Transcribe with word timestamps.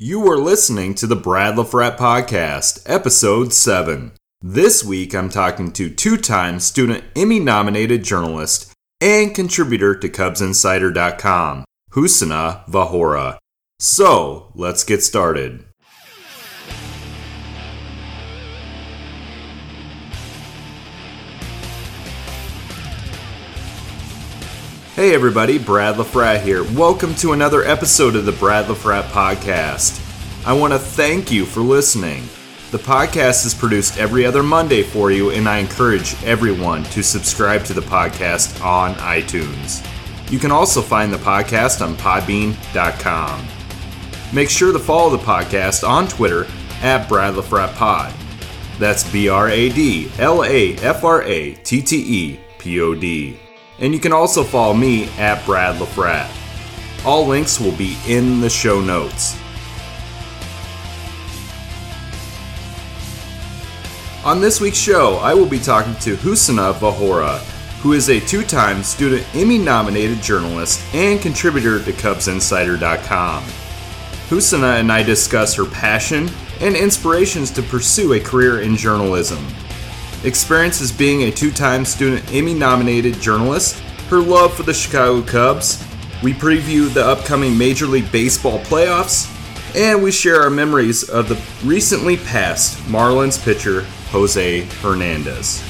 You 0.00 0.28
are 0.28 0.38
listening 0.38 0.96
to 0.96 1.06
the 1.06 1.14
Brad 1.14 1.54
LaFratte 1.54 1.96
Podcast, 1.96 2.82
Episode 2.84 3.52
7. 3.52 4.10
This 4.42 4.82
week 4.82 5.14
I'm 5.14 5.28
talking 5.28 5.70
to 5.70 5.88
two 5.88 6.16
time 6.16 6.58
student 6.58 7.04
Emmy 7.14 7.38
nominated 7.38 8.02
journalist 8.02 8.72
and 9.00 9.32
contributor 9.32 9.94
to 9.94 10.08
CubsInsider.com, 10.08 11.64
Husnaa 11.92 12.64
Vhora. 12.66 13.38
So, 13.78 14.50
let's 14.56 14.82
get 14.82 15.04
started. 15.04 15.64
Hey 24.94 25.12
everybody, 25.12 25.58
Brad 25.58 25.96
LaFratte 25.96 26.42
here. 26.42 26.62
Welcome 26.62 27.16
to 27.16 27.32
another 27.32 27.64
episode 27.64 28.14
of 28.14 28.26
the 28.26 28.32
Brad 28.32 28.66
LaFratte 28.66 29.08
Podcast. 29.08 30.00
I 30.46 30.52
want 30.52 30.72
to 30.72 30.78
thank 30.78 31.32
you 31.32 31.44
for 31.44 31.62
listening. 31.62 32.22
The 32.70 32.78
podcast 32.78 33.44
is 33.44 33.54
produced 33.54 33.98
every 33.98 34.24
other 34.24 34.44
Monday 34.44 34.84
for 34.84 35.10
you, 35.10 35.32
and 35.32 35.48
I 35.48 35.58
encourage 35.58 36.14
everyone 36.22 36.84
to 36.84 37.02
subscribe 37.02 37.64
to 37.64 37.72
the 37.74 37.80
podcast 37.80 38.64
on 38.64 38.94
iTunes. 38.94 39.84
You 40.30 40.38
can 40.38 40.52
also 40.52 40.80
find 40.80 41.12
the 41.12 41.18
podcast 41.18 41.84
on 41.84 41.96
podbean.com. 41.96 43.48
Make 44.32 44.48
sure 44.48 44.72
to 44.72 44.78
follow 44.78 45.10
the 45.10 45.24
podcast 45.24 45.82
on 45.82 46.06
Twitter 46.06 46.46
at 46.82 47.08
Brad 47.08 47.34
LaFratte 47.34 47.74
Pod. 47.74 48.14
That's 48.78 49.10
B 49.10 49.28
R 49.28 49.48
A 49.48 49.70
D 49.70 50.08
L 50.20 50.44
A 50.44 50.76
F 50.76 51.02
R 51.02 51.24
A 51.24 51.54
T 51.54 51.82
T 51.82 51.96
E 51.96 52.40
P 52.58 52.80
O 52.80 52.94
D. 52.94 53.40
And 53.78 53.92
you 53.92 54.00
can 54.00 54.12
also 54.12 54.44
follow 54.44 54.74
me 54.74 55.08
at 55.18 55.44
Brad 55.44 55.80
LaFratte. 55.80 56.30
All 57.04 57.26
links 57.26 57.60
will 57.60 57.76
be 57.76 57.96
in 58.06 58.40
the 58.40 58.48
show 58.48 58.80
notes. 58.80 59.36
On 64.24 64.40
this 64.40 64.58
week's 64.58 64.78
show, 64.78 65.16
I 65.16 65.34
will 65.34 65.46
be 65.46 65.58
talking 65.58 65.94
to 65.96 66.16
Husnaa 66.16 66.72
Vhora, 66.72 67.40
who 67.82 67.92
is 67.92 68.08
a 68.08 68.20
two 68.20 68.42
time 68.42 68.82
student 68.82 69.22
Emmy 69.34 69.58
nominated 69.58 70.22
journalist 70.22 70.80
and 70.94 71.20
contributor 71.20 71.82
to 71.84 71.92
CubsInsider.com. 71.92 73.44
Husnaa 74.30 74.76
and 74.76 74.90
I 74.90 75.02
discuss 75.02 75.54
her 75.56 75.66
passion 75.66 76.30
and 76.60 76.74
inspirations 76.74 77.50
to 77.50 77.62
pursue 77.62 78.14
a 78.14 78.20
career 78.20 78.62
in 78.62 78.76
journalism 78.76 79.46
experience 80.24 80.80
as 80.80 80.90
being 80.90 81.22
a 81.22 81.30
two 81.30 81.50
time 81.50 81.84
student 81.84 82.32
Emmy 82.32 82.54
nominated 82.54 83.20
journalist, 83.20 83.78
her 84.08 84.20
love 84.20 84.54
for 84.54 84.62
the 84.62 84.74
Chicago 84.74 85.22
Cubs. 85.22 85.84
We 86.22 86.32
preview 86.32 86.92
the 86.92 87.04
upcoming 87.04 87.56
Major 87.56 87.86
League 87.86 88.10
Baseball 88.10 88.58
playoffs, 88.60 89.30
and 89.76 90.02
we 90.02 90.10
share 90.10 90.40
our 90.42 90.50
memories 90.50 91.08
of 91.08 91.28
the 91.28 91.40
recently 91.66 92.16
passed 92.16 92.78
Marlins 92.84 93.42
pitcher 93.42 93.82
Jose 94.10 94.62
Fernandez. 94.62 95.62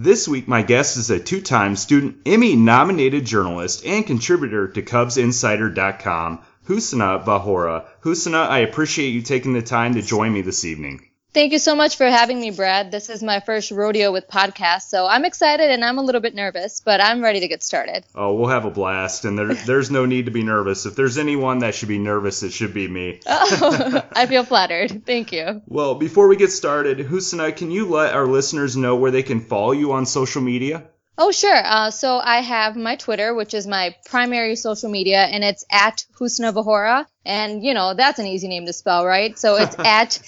This 0.00 0.28
week, 0.28 0.46
my 0.46 0.62
guest 0.62 0.96
is 0.96 1.10
a 1.10 1.18
two 1.18 1.40
time 1.40 1.74
student 1.74 2.18
Emmy 2.24 2.54
nominated 2.54 3.24
journalist 3.24 3.84
and 3.84 4.06
contributor 4.06 4.68
to 4.68 4.80
CubsInsider.com, 4.80 6.38
Husnaa 6.68 7.24
Vhora. 7.24 7.86
Husnaa, 8.00 8.46
I 8.46 8.58
appreciate 8.58 9.08
you 9.08 9.22
taking 9.22 9.54
the 9.54 9.62
time 9.62 9.94
to 9.94 10.02
join 10.02 10.32
me 10.32 10.42
this 10.42 10.66
evening. 10.66 11.08
Thank 11.32 11.52
you 11.52 11.58
so 11.58 11.74
much 11.74 11.96
for 11.96 12.06
having 12.06 12.40
me, 12.40 12.50
Brad. 12.50 12.90
This 12.90 13.08
is 13.08 13.22
my 13.22 13.40
first 13.40 13.70
rodeo 13.70 14.12
with 14.12 14.28
podcast, 14.28 14.82
so 14.82 15.06
I'm 15.06 15.24
excited 15.24 15.70
and 15.70 15.84
I'm 15.84 15.98
a 15.98 16.02
little 16.02 16.20
bit 16.20 16.34
nervous, 16.34 16.80
but 16.80 17.02
I'm 17.02 17.22
ready 17.22 17.40
to 17.40 17.48
get 17.48 17.62
started. 17.62 18.04
Oh, 18.14 18.34
we'll 18.34 18.48
have 18.48 18.64
a 18.64 18.70
blast, 18.70 19.24
and 19.24 19.38
there, 19.38 19.54
there's 19.66 19.90
no 19.90 20.04
need 20.04 20.26
to 20.26 20.30
be 20.30 20.42
nervous. 20.42 20.84
If 20.84 20.96
there's 20.96 21.16
anyone 21.16 21.60
that 21.60 21.74
should 21.74 21.88
be 21.88 21.98
nervous, 21.98 22.42
it 22.42 22.52
should 22.52 22.74
be 22.74 22.88
me. 22.88 23.20
oh, 23.26 24.02
I 24.12 24.26
feel 24.26 24.44
flattered. 24.44 25.06
Thank 25.06 25.32
you. 25.32 25.62
Well, 25.66 25.94
before 25.94 26.28
we 26.28 26.36
get 26.36 26.50
started, 26.50 26.98
Husnaa, 26.98 27.52
can 27.52 27.70
you 27.70 27.88
let 27.88 28.14
our 28.14 28.26
listeners 28.26 28.76
know 28.76 28.96
where 28.96 29.10
they 29.10 29.22
can 29.22 29.40
follow 29.40 29.72
you 29.72 29.92
on 29.92 30.06
social 30.06 30.42
media? 30.42 30.84
Oh, 31.20 31.32
sure. 31.32 31.60
Uh, 31.62 31.90
so 31.90 32.18
I 32.18 32.40
have 32.42 32.76
my 32.76 32.94
Twitter, 32.94 33.34
which 33.34 33.52
is 33.52 33.66
my 33.66 33.96
primary 34.06 34.54
social 34.54 34.88
media, 34.88 35.18
and 35.18 35.42
it's 35.42 35.64
at 35.68 36.04
Husnaa 36.12 36.52
Vhora. 36.52 37.06
And, 37.26 37.64
you 37.64 37.74
know, 37.74 37.94
that's 37.94 38.20
an 38.20 38.26
easy 38.26 38.46
name 38.46 38.66
to 38.66 38.72
spell, 38.72 39.04
right? 39.04 39.36
So 39.36 39.56
it's 39.56 39.76
at 39.84 40.20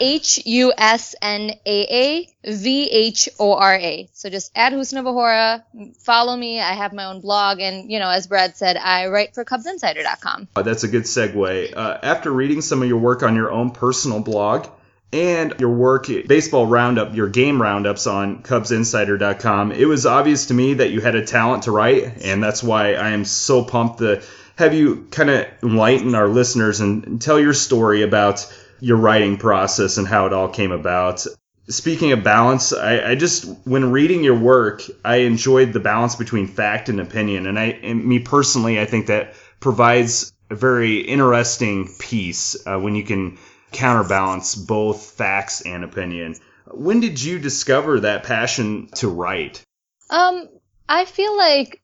H 0.00 0.44
U 0.44 0.72
S 0.76 1.14
N 1.22 1.52
A 1.64 2.26
A 2.44 2.52
V 2.52 2.90
H 2.90 3.28
O 3.38 3.54
R 3.54 3.76
A. 3.76 4.08
So 4.14 4.30
just 4.30 4.50
at 4.56 4.72
Husnaa 4.72 5.02
Vhora. 5.02 5.62
Follow 5.98 6.36
me. 6.36 6.60
I 6.60 6.72
have 6.72 6.92
my 6.92 7.04
own 7.04 7.20
blog. 7.20 7.60
And, 7.60 7.92
you 7.92 8.00
know, 8.00 8.08
as 8.08 8.26
Brad 8.26 8.56
said, 8.56 8.76
I 8.76 9.06
write 9.06 9.34
for 9.34 9.44
CubsInsider.com. 9.44 10.48
Uh, 10.56 10.62
that's 10.62 10.82
a 10.82 10.88
good 10.88 11.04
segue. 11.04 11.76
Uh, 11.76 11.98
after 12.02 12.32
reading 12.32 12.62
some 12.62 12.82
of 12.82 12.88
your 12.88 12.98
work 12.98 13.22
on 13.22 13.36
your 13.36 13.52
own 13.52 13.70
personal 13.70 14.18
blog, 14.18 14.66
and 15.12 15.54
your 15.58 15.70
work 15.70 16.06
baseball 16.26 16.66
roundup 16.66 17.14
your 17.14 17.28
game 17.28 17.60
roundups 17.60 18.06
on 18.06 18.42
cubsinsider.com 18.42 19.72
it 19.72 19.84
was 19.84 20.06
obvious 20.06 20.46
to 20.46 20.54
me 20.54 20.74
that 20.74 20.90
you 20.90 21.00
had 21.00 21.14
a 21.14 21.24
talent 21.24 21.64
to 21.64 21.70
write 21.70 22.22
and 22.22 22.42
that's 22.42 22.62
why 22.62 22.94
i 22.94 23.10
am 23.10 23.24
so 23.24 23.64
pumped 23.64 23.98
to 23.98 24.22
have 24.56 24.74
you 24.74 25.06
kind 25.10 25.30
of 25.30 25.46
enlighten 25.62 26.14
our 26.14 26.28
listeners 26.28 26.80
and 26.80 27.20
tell 27.20 27.40
your 27.40 27.54
story 27.54 28.02
about 28.02 28.52
your 28.80 28.96
writing 28.96 29.36
process 29.36 29.96
and 29.96 30.06
how 30.06 30.26
it 30.26 30.32
all 30.32 30.48
came 30.48 30.72
about. 30.72 31.24
Speaking 31.68 32.12
of 32.12 32.24
balance 32.24 32.72
I, 32.72 33.10
I 33.10 33.14
just 33.14 33.44
when 33.64 33.92
reading 33.92 34.24
your 34.24 34.36
work 34.36 34.82
i 35.04 35.18
enjoyed 35.18 35.72
the 35.72 35.80
balance 35.80 36.16
between 36.16 36.48
fact 36.48 36.88
and 36.88 37.00
opinion 37.00 37.46
and 37.46 37.56
i 37.56 37.66
and 37.66 38.04
me 38.04 38.18
personally 38.18 38.80
i 38.80 38.84
think 38.84 39.06
that 39.06 39.34
provides 39.60 40.32
a 40.50 40.56
very 40.56 40.98
interesting 40.98 41.88
piece 42.00 42.66
uh, 42.66 42.78
when 42.78 42.96
you 42.96 43.04
can 43.04 43.38
counterbalance 43.72 44.54
both 44.54 45.12
facts 45.12 45.62
and 45.62 45.84
opinion. 45.84 46.36
When 46.70 47.00
did 47.00 47.22
you 47.22 47.38
discover 47.38 48.00
that 48.00 48.24
passion 48.24 48.88
to 48.96 49.08
write? 49.08 49.62
Um, 50.10 50.48
I 50.88 51.04
feel 51.04 51.36
like 51.36 51.80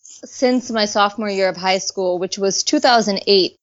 since 0.00 0.70
my 0.70 0.84
sophomore 0.84 1.30
year 1.30 1.48
of 1.48 1.56
high 1.56 1.78
school, 1.78 2.18
which 2.18 2.38
was 2.38 2.62
2008, 2.62 3.56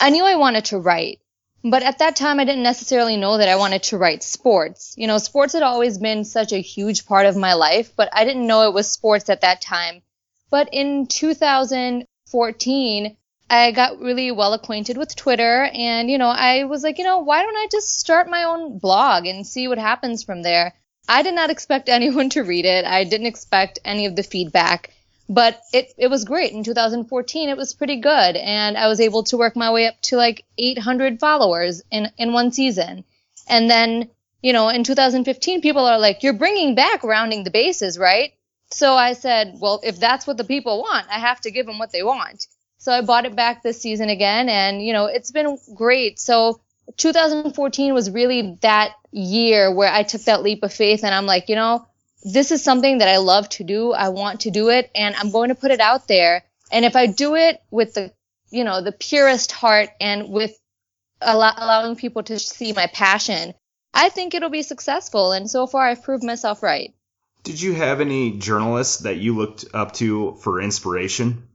I 0.00 0.10
knew 0.10 0.24
I 0.24 0.36
wanted 0.36 0.66
to 0.66 0.78
write. 0.78 1.20
But 1.66 1.82
at 1.82 1.96
that 1.98 2.16
time, 2.16 2.40
I 2.40 2.44
didn't 2.44 2.62
necessarily 2.62 3.16
know 3.16 3.38
that 3.38 3.48
I 3.48 3.56
wanted 3.56 3.84
to 3.84 3.96
write 3.96 4.22
sports. 4.22 4.92
You 4.98 5.06
know, 5.06 5.16
sports 5.16 5.54
had 5.54 5.62
always 5.62 5.96
been 5.96 6.24
such 6.24 6.52
a 6.52 6.58
huge 6.58 7.06
part 7.06 7.24
of 7.24 7.38
my 7.38 7.54
life, 7.54 7.96
but 7.96 8.10
I 8.12 8.26
didn't 8.26 8.46
know 8.46 8.68
it 8.68 8.74
was 8.74 8.90
sports 8.90 9.30
at 9.30 9.40
that 9.40 9.62
time. 9.62 10.02
But 10.50 10.68
in 10.72 11.06
2014, 11.06 13.16
I 13.50 13.72
got 13.72 14.00
really 14.00 14.30
well 14.30 14.54
acquainted 14.54 14.96
with 14.96 15.14
Twitter 15.14 15.64
and, 15.72 16.10
you 16.10 16.18
know, 16.18 16.28
I 16.28 16.64
was 16.64 16.82
like, 16.82 16.98
you 16.98 17.04
know, 17.04 17.18
why 17.18 17.42
don't 17.42 17.56
I 17.56 17.68
just 17.70 18.00
start 18.00 18.28
my 18.28 18.44
own 18.44 18.78
blog 18.78 19.26
and 19.26 19.46
see 19.46 19.68
what 19.68 19.78
happens 19.78 20.22
from 20.22 20.42
there? 20.42 20.74
I 21.08 21.22
did 21.22 21.34
not 21.34 21.50
expect 21.50 21.88
anyone 21.90 22.30
to 22.30 22.42
read 22.42 22.64
it. 22.64 22.84
I 22.84 23.04
didn't 23.04 23.26
expect 23.26 23.78
any 23.84 24.06
of 24.06 24.16
the 24.16 24.22
feedback, 24.22 24.94
but 25.28 25.60
it, 25.72 25.92
it 25.98 26.08
was 26.08 26.24
great. 26.24 26.52
In 26.52 26.64
2014, 26.64 27.48
it 27.48 27.56
was 27.56 27.74
pretty 27.74 27.96
good. 28.00 28.36
And 28.36 28.78
I 28.78 28.88
was 28.88 29.00
able 29.00 29.24
to 29.24 29.36
work 29.36 29.56
my 29.56 29.70
way 29.72 29.86
up 29.86 30.00
to 30.02 30.16
like 30.16 30.44
800 30.56 31.20
followers 31.20 31.82
in, 31.90 32.10
in 32.16 32.32
one 32.32 32.50
season. 32.50 33.04
And 33.46 33.70
then, 33.70 34.08
you 34.42 34.54
know, 34.54 34.70
in 34.70 34.84
2015, 34.84 35.60
people 35.60 35.84
are 35.84 35.98
like, 35.98 36.22
you're 36.22 36.32
bringing 36.32 36.74
back 36.74 37.04
rounding 37.04 37.44
the 37.44 37.50
bases, 37.50 37.98
right? 37.98 38.32
So 38.70 38.94
I 38.94 39.12
said, 39.12 39.58
well, 39.60 39.80
if 39.84 40.00
that's 40.00 40.26
what 40.26 40.38
the 40.38 40.44
people 40.44 40.80
want, 40.80 41.06
I 41.10 41.18
have 41.20 41.40
to 41.42 41.50
give 41.50 41.66
them 41.66 41.78
what 41.78 41.92
they 41.92 42.02
want. 42.02 42.46
So 42.84 42.92
I 42.92 43.00
bought 43.00 43.24
it 43.24 43.34
back 43.34 43.62
this 43.62 43.80
season 43.80 44.10
again, 44.10 44.50
and 44.50 44.84
you 44.84 44.92
know 44.92 45.06
it's 45.06 45.30
been 45.30 45.56
great. 45.74 46.18
So 46.18 46.60
2014 46.98 47.94
was 47.94 48.10
really 48.10 48.58
that 48.60 48.92
year 49.10 49.74
where 49.74 49.90
I 49.90 50.02
took 50.02 50.20
that 50.24 50.42
leap 50.42 50.62
of 50.62 50.70
faith, 50.70 51.02
and 51.02 51.14
I'm 51.14 51.24
like, 51.24 51.48
you 51.48 51.54
know, 51.54 51.86
this 52.24 52.50
is 52.52 52.62
something 52.62 52.98
that 52.98 53.08
I 53.08 53.16
love 53.16 53.48
to 53.50 53.64
do. 53.64 53.92
I 53.92 54.10
want 54.10 54.40
to 54.40 54.50
do 54.50 54.68
it, 54.68 54.90
and 54.94 55.16
I'm 55.16 55.30
going 55.30 55.48
to 55.48 55.54
put 55.54 55.70
it 55.70 55.80
out 55.80 56.08
there. 56.08 56.44
And 56.70 56.84
if 56.84 56.94
I 56.94 57.06
do 57.06 57.36
it 57.36 57.62
with 57.70 57.94
the, 57.94 58.12
you 58.50 58.64
know, 58.64 58.82
the 58.82 58.92
purest 58.92 59.50
heart 59.50 59.88
and 59.98 60.28
with 60.28 60.54
allowing 61.22 61.96
people 61.96 62.22
to 62.24 62.38
see 62.38 62.74
my 62.74 62.86
passion, 62.88 63.54
I 63.94 64.10
think 64.10 64.34
it'll 64.34 64.50
be 64.50 64.62
successful. 64.62 65.32
And 65.32 65.50
so 65.50 65.66
far, 65.66 65.86
I've 65.86 66.02
proved 66.02 66.22
myself 66.22 66.62
right. 66.62 66.92
Did 67.44 67.62
you 67.62 67.72
have 67.72 68.02
any 68.02 68.36
journalists 68.36 68.98
that 69.04 69.16
you 69.16 69.34
looked 69.34 69.64
up 69.72 69.92
to 69.94 70.34
for 70.42 70.60
inspiration? 70.60 71.48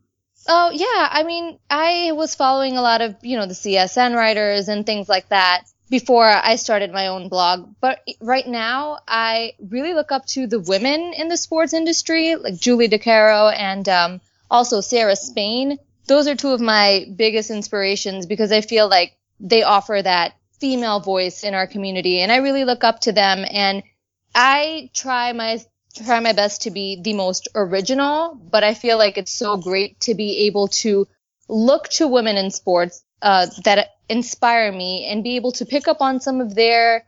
Oh, 0.52 0.72
yeah. 0.72 1.08
I 1.12 1.22
mean, 1.24 1.60
I 1.70 2.12
was 2.14 2.34
following 2.34 2.76
a 2.76 2.82
lot 2.82 3.02
of, 3.02 3.16
you 3.22 3.38
know, 3.38 3.46
the 3.46 3.54
CSN 3.54 4.16
writers 4.16 4.68
and 4.68 4.84
things 4.84 5.08
like 5.08 5.30
that 5.30 5.66
before 5.92 6.26
I 6.26 6.56
started 6.56 6.92
my 6.92 7.08
own 7.08 7.30
blog. 7.30 7.76
But 7.80 8.02
right 8.20 8.48
now, 8.48 8.98
I 9.08 9.54
really 9.60 9.94
look 9.94 10.12
up 10.12 10.26
to 10.28 10.48
the 10.48 10.60
women 10.60 11.14
in 11.14 11.28
the 11.28 11.38
sports 11.38 11.74
industry, 11.74 12.36
like 12.36 12.60
Julie 12.60 12.90
DiCaro 12.90 13.56
and 13.56 13.88
um, 13.88 14.22
also 14.50 14.82
Sarah 14.82 15.16
Spain. 15.16 15.78
Those 16.08 16.28
are 16.28 16.36
two 16.36 16.50
of 16.50 16.62
my 16.62 17.06
biggest 17.16 17.52
inspirations 17.52 18.26
because 18.26 18.52
I 18.52 18.62
feel 18.62 18.90
like 18.90 19.16
they 19.40 19.62
offer 19.62 20.02
that 20.02 20.34
female 20.60 21.00
voice 21.00 21.44
in 21.44 21.54
our 21.54 21.68
community. 21.68 22.22
And 22.22 22.32
I 22.32 22.38
really 22.38 22.66
look 22.66 22.84
up 22.84 23.02
to 23.02 23.12
them. 23.12 23.46
And 23.48 23.84
I 24.34 24.90
try 24.96 25.32
my 25.34 25.62
try 25.96 26.20
my 26.20 26.34
best 26.34 26.64
to 26.64 26.72
be 26.72 27.02
the 27.02 27.14
most 27.14 27.48
original, 27.56 28.36
but 28.36 28.64
I 28.64 28.74
feel 28.74 28.98
like 28.98 29.18
it's 29.18 29.34
so 29.34 29.58
great 29.58 30.00
to 30.02 30.16
be 30.16 30.48
able 30.48 30.68
to 30.68 31.08
look 31.48 31.90
to 31.90 32.08
women 32.08 32.38
in 32.38 32.52
sports 32.52 33.04
uh, 33.22 33.48
that 33.64 33.90
inspire 34.08 34.72
me 34.72 35.08
and 35.08 35.24
be 35.24 35.36
able 35.36 35.52
to 35.54 35.66
pick 35.66 35.88
up 35.88 36.02
on 36.02 36.20
some 36.20 36.42
of 36.42 36.56
their 36.56 37.06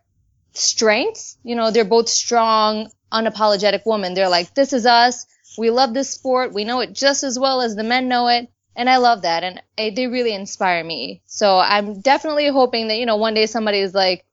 strengths. 0.54 1.38
You 1.44 1.56
know, 1.56 1.72
they're 1.72 1.86
both 1.86 2.10
strong, 2.10 2.92
unapologetic 3.12 3.82
women. 3.86 4.14
They're 4.14 4.30
like, 4.30 4.54
this 4.54 4.74
is 4.74 4.86
us. 4.86 5.26
We 5.58 5.70
love 5.70 5.94
this 5.94 6.10
sport. 6.10 6.54
We 6.54 6.64
know 6.64 6.80
it 6.82 6.94
just 6.94 7.24
as 7.24 7.38
well 7.38 7.62
as 7.62 7.76
the 7.76 7.84
men 7.84 8.08
know 8.08 8.28
it. 8.28 8.50
And 8.76 8.90
I 8.90 8.98
love 8.98 9.24
that. 9.24 9.44
And 9.44 9.62
I, 9.78 9.92
they 9.96 10.08
really 10.08 10.34
inspire 10.34 10.84
me. 10.84 11.22
So 11.26 11.60
I'm 11.60 12.00
definitely 12.00 12.48
hoping 12.48 12.88
that, 12.88 12.98
you 12.98 13.06
know, 13.06 13.18
one 13.18 13.34
day 13.34 13.46
somebody 13.46 13.80
is 13.80 13.94
like, 13.94 14.26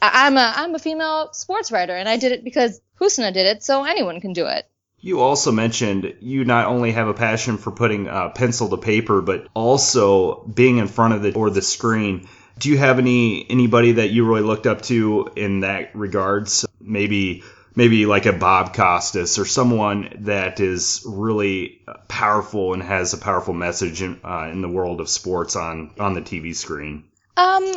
I'm 0.00 0.36
a, 0.36 0.52
I'm 0.56 0.74
a 0.74 0.78
female 0.78 1.32
sports 1.32 1.72
writer 1.72 1.96
and 1.96 2.08
I 2.08 2.16
did 2.16 2.32
it 2.32 2.44
because 2.44 2.80
Husnaa 2.94 3.30
did 3.30 3.46
it. 3.46 3.62
So 3.62 3.84
anyone 3.84 4.20
can 4.20 4.32
do 4.32 4.46
it. 4.46 4.66
You 5.04 5.20
also 5.20 5.50
mentioned 5.50 6.14
you 6.20 6.44
not 6.44 6.66
only 6.66 6.92
have 6.92 7.08
a 7.08 7.14
passion 7.14 7.58
for 7.58 7.72
putting 7.72 8.06
uh, 8.08 8.28
pencil 8.28 8.68
to 8.68 8.76
paper, 8.76 9.20
but 9.20 9.48
also 9.52 10.44
being 10.44 10.78
in 10.78 10.86
front 10.86 11.14
of 11.14 11.22
the 11.22 11.34
or 11.34 11.50
the 11.50 11.62
screen. 11.62 12.28
Do 12.58 12.70
you 12.70 12.78
have 12.78 13.00
any 13.00 13.44
anybody 13.50 13.92
that 13.92 14.10
you 14.10 14.24
really 14.24 14.42
looked 14.42 14.68
up 14.68 14.82
to 14.82 15.28
in 15.34 15.60
that 15.60 15.96
regards? 15.96 16.64
Maybe 16.80 17.42
maybe 17.74 18.06
like 18.06 18.26
a 18.26 18.32
Bob 18.32 18.74
Costas 18.74 19.38
or 19.38 19.44
someone 19.44 20.18
that 20.20 20.60
is 20.60 21.04
really 21.04 21.82
powerful 22.08 22.72
and 22.72 22.82
has 22.82 23.12
a 23.12 23.18
powerful 23.18 23.54
message 23.54 24.02
in, 24.02 24.20
uh, 24.22 24.48
in 24.52 24.62
the 24.62 24.68
world 24.68 25.00
of 25.00 25.08
sports 25.08 25.56
on 25.56 25.90
on 25.98 26.14
the 26.14 26.22
TV 26.22 26.54
screen. 26.54 27.04
Um, 27.36 27.74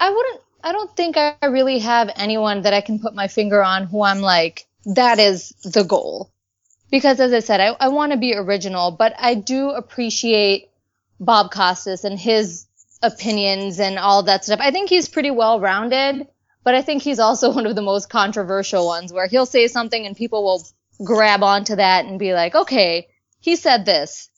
I 0.00 0.10
wouldn't. 0.10 0.41
I 0.62 0.72
don't 0.72 0.94
think 0.96 1.16
I 1.16 1.34
really 1.42 1.80
have 1.80 2.10
anyone 2.14 2.62
that 2.62 2.74
I 2.74 2.80
can 2.80 2.98
put 2.98 3.14
my 3.14 3.28
finger 3.28 3.62
on 3.62 3.86
who 3.86 4.02
I'm 4.02 4.20
like 4.20 4.66
that 4.84 5.18
is 5.18 5.50
the 5.64 5.84
goal. 5.84 6.30
Because 6.90 7.20
as 7.20 7.32
I 7.32 7.40
said, 7.40 7.60
I, 7.60 7.68
I 7.78 7.88
want 7.88 8.12
to 8.12 8.18
be 8.18 8.34
original, 8.34 8.90
but 8.90 9.14
I 9.18 9.34
do 9.34 9.70
appreciate 9.70 10.68
Bob 11.18 11.50
Costas 11.50 12.04
and 12.04 12.18
his 12.18 12.66
opinions 13.02 13.80
and 13.80 13.98
all 13.98 14.24
that 14.24 14.44
stuff. 14.44 14.60
I 14.60 14.70
think 14.70 14.90
he's 14.90 15.08
pretty 15.08 15.30
well 15.30 15.60
rounded 15.60 16.26
but 16.64 16.74
I 16.74 16.82
think 16.82 17.02
he's 17.02 17.18
also 17.18 17.52
one 17.54 17.66
of 17.66 17.74
the 17.74 17.82
most 17.82 18.08
controversial 18.08 18.86
ones 18.86 19.12
where 19.12 19.26
he'll 19.26 19.46
say 19.46 19.68
something 19.68 20.06
and 20.06 20.16
people 20.16 20.44
will 20.44 20.66
grab 21.04 21.42
onto 21.42 21.76
that 21.76 22.04
and 22.04 22.18
be 22.18 22.34
like, 22.34 22.54
okay, 22.54 23.08
he 23.40 23.56
said 23.56 23.84
this. 23.84 24.28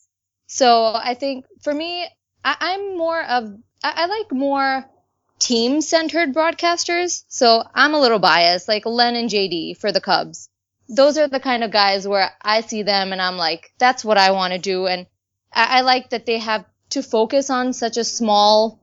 So 0.47 0.93
I 0.95 1.15
think 1.15 1.47
for 1.63 1.75
me, 1.75 2.07
I, 2.45 2.75
am 2.75 2.97
more 2.97 3.23
of, 3.23 3.55
I, 3.83 3.93
I 3.97 4.07
like 4.07 4.33
more 4.33 4.85
team 5.45 5.83
centered 5.83 6.35
broadcasters. 6.35 7.25
So 7.29 7.63
I'm 7.75 7.93
a 7.93 8.01
little 8.01 8.19
biased, 8.19 8.67
like 8.67 8.87
Len 8.87 9.15
and 9.15 9.29
JD 9.29 9.77
for 9.77 9.93
the 9.93 10.01
Cubs. 10.01 10.49
Those 10.89 11.19
are 11.19 11.29
the 11.29 11.41
kind 11.41 11.63
of 11.63 11.71
guys 11.71 12.09
where 12.09 12.31
I 12.41 12.63
see 12.63 12.83
them 12.83 13.13
and 13.13 13.21
I'm 13.21 13.37
like, 13.37 13.73
that's 13.79 14.05
what 14.05 14.17
I 14.17 14.31
want 14.31 14.55
to 14.55 14.59
do. 14.59 14.87
And 14.87 15.07
I, 15.53 15.79
I 15.79 15.81
like 15.83 16.11
that 16.11 16.25
they 16.25 16.39
have 16.39 16.65
to 16.91 17.03
focus 17.03 17.51
on 17.51 17.75
such 17.75 17.99
a 17.99 18.05
small 18.05 18.81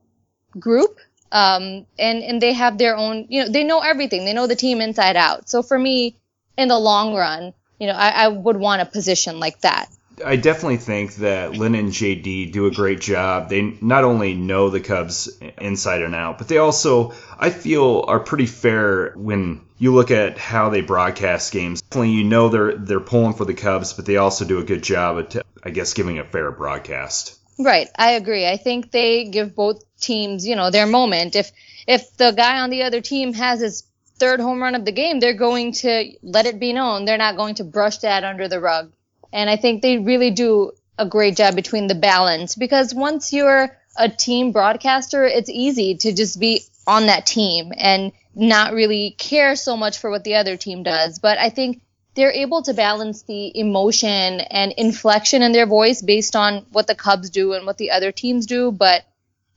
group 0.60 1.00
um, 1.32 1.88
and, 1.98 2.24
and 2.24 2.42
they 2.42 2.54
have 2.54 2.78
their 2.78 2.96
own, 2.96 3.26
you 3.30 3.44
know, 3.44 3.50
they 3.50 3.64
know 3.64 3.80
everything. 3.80 4.26
They 4.26 4.34
know 4.34 4.48
the 4.48 4.56
team 4.56 4.82
inside 4.82 5.16
out. 5.16 5.50
So 5.50 5.64
for 5.64 5.80
me, 5.80 6.18
in 6.58 6.68
the 6.68 6.78
long 6.78 7.16
run, 7.16 7.54
you 7.80 7.88
know, 7.88 7.94
I, 7.94 8.10
I 8.10 8.28
would 8.28 8.58
want 8.58 8.84
a 8.84 8.86
position 8.86 9.40
like 9.40 9.62
that. 9.62 9.90
I 10.26 10.36
definitely 10.36 10.78
think 10.78 11.16
that 11.16 11.56
Len 11.56 11.76
and 11.76 11.90
JD 11.90 12.52
do 12.52 12.66
a 12.66 12.72
great 12.72 13.00
job. 13.00 13.50
They 13.50 13.78
not 13.82 14.04
only 14.04 14.34
know 14.34 14.70
the 14.70 14.80
Cubs 14.80 15.30
inside 15.60 16.02
and 16.02 16.16
out, 16.16 16.38
but 16.38 16.48
they 16.48 16.58
also, 16.58 17.14
I 17.38 17.50
feel, 17.50 18.06
are 18.08 18.20
pretty 18.20 18.46
fair 18.46 19.14
when 19.16 19.62
you 19.78 19.94
look 19.94 20.12
at 20.12 20.38
how 20.38 20.70
they 20.70 20.82
broadcast 20.82 21.52
games. 21.52 21.82
Definitely, 21.82 22.12
you 22.12 22.24
know 22.24 22.50
they're 22.50 22.76
they're 22.78 23.00
pulling 23.00 23.34
for 23.34 23.46
the 23.46 23.54
Cubs, 23.54 23.94
but 23.94 24.06
they 24.06 24.18
also 24.18 24.46
do 24.46 24.60
a 24.60 24.64
good 24.64 24.84
job 24.84 25.20
at, 25.20 25.46
I 25.64 25.70
guess, 25.70 25.94
giving 25.94 26.20
a 26.20 26.24
fair 26.24 26.52
broadcast. 26.52 27.38
Right, 27.58 27.90
I 27.98 28.12
agree. 28.12 28.48
I 28.48 28.58
think 28.58 28.92
they 28.92 29.26
give 29.26 29.56
both 29.56 29.84
teams, 30.00 30.46
you 30.46 30.56
know, 30.56 30.72
their 30.72 30.88
moment. 30.88 31.36
If 31.36 31.52
if 31.88 32.16
the 32.18 32.32
guy 32.32 32.60
on 32.60 32.70
the 32.70 32.84
other 32.84 33.02
team 33.02 33.34
has 33.34 33.60
his 33.60 33.84
third 34.18 34.40
home 34.40 34.62
run 34.62 34.76
of 34.76 34.86
the 34.86 34.92
game, 34.92 35.20
they're 35.20 35.34
going 35.34 35.72
to 35.72 36.12
let 36.22 36.46
it 36.46 36.60
be 36.60 36.74
known. 36.74 37.06
They're 37.06 37.18
not 37.18 37.38
going 37.38 37.56
to 37.56 37.64
brush 37.64 37.98
that 38.00 38.24
under 38.24 38.48
the 38.48 38.60
rug. 38.60 38.92
And 39.34 39.50
I 39.50 39.56
think 39.56 39.82
they 39.82 39.98
really 39.98 40.32
do 40.32 40.72
a 40.98 41.06
great 41.06 41.36
job 41.36 41.56
between 41.56 41.88
the 41.88 41.96
balance 41.96 42.56
because 42.56 42.94
once 42.94 43.34
you're 43.34 43.76
a 43.98 44.10
team 44.10 44.52
broadcaster, 44.52 45.26
it's 45.26 45.50
easy 45.50 45.96
to 45.96 46.14
just 46.14 46.40
be 46.40 46.64
on 46.88 47.08
that 47.08 47.26
team 47.26 47.72
and 47.76 48.12
not 48.36 48.74
really 48.74 49.16
care 49.18 49.56
so 49.56 49.76
much 49.76 49.98
for 50.00 50.10
what 50.10 50.24
the 50.24 50.36
other 50.36 50.58
team 50.58 50.84
does. 50.84 51.20
But 51.20 51.38
I 51.38 51.50
think 51.50 51.82
they're 52.14 52.32
able 52.32 52.62
to 52.64 52.74
balance 52.74 53.24
the 53.24 53.58
emotion 53.58 54.42
and 54.42 54.74
inflection 54.74 55.42
in 55.42 55.52
their 55.52 55.66
voice 55.66 56.02
based 56.02 56.36
on 56.36 56.66
what 56.72 56.88
the 56.88 56.96
Cubs 56.96 57.30
do 57.30 57.54
and 57.54 57.66
what 57.66 57.78
the 57.78 57.92
other 57.92 58.12
teams 58.12 58.46
do. 58.46 58.72
But 58.72 59.04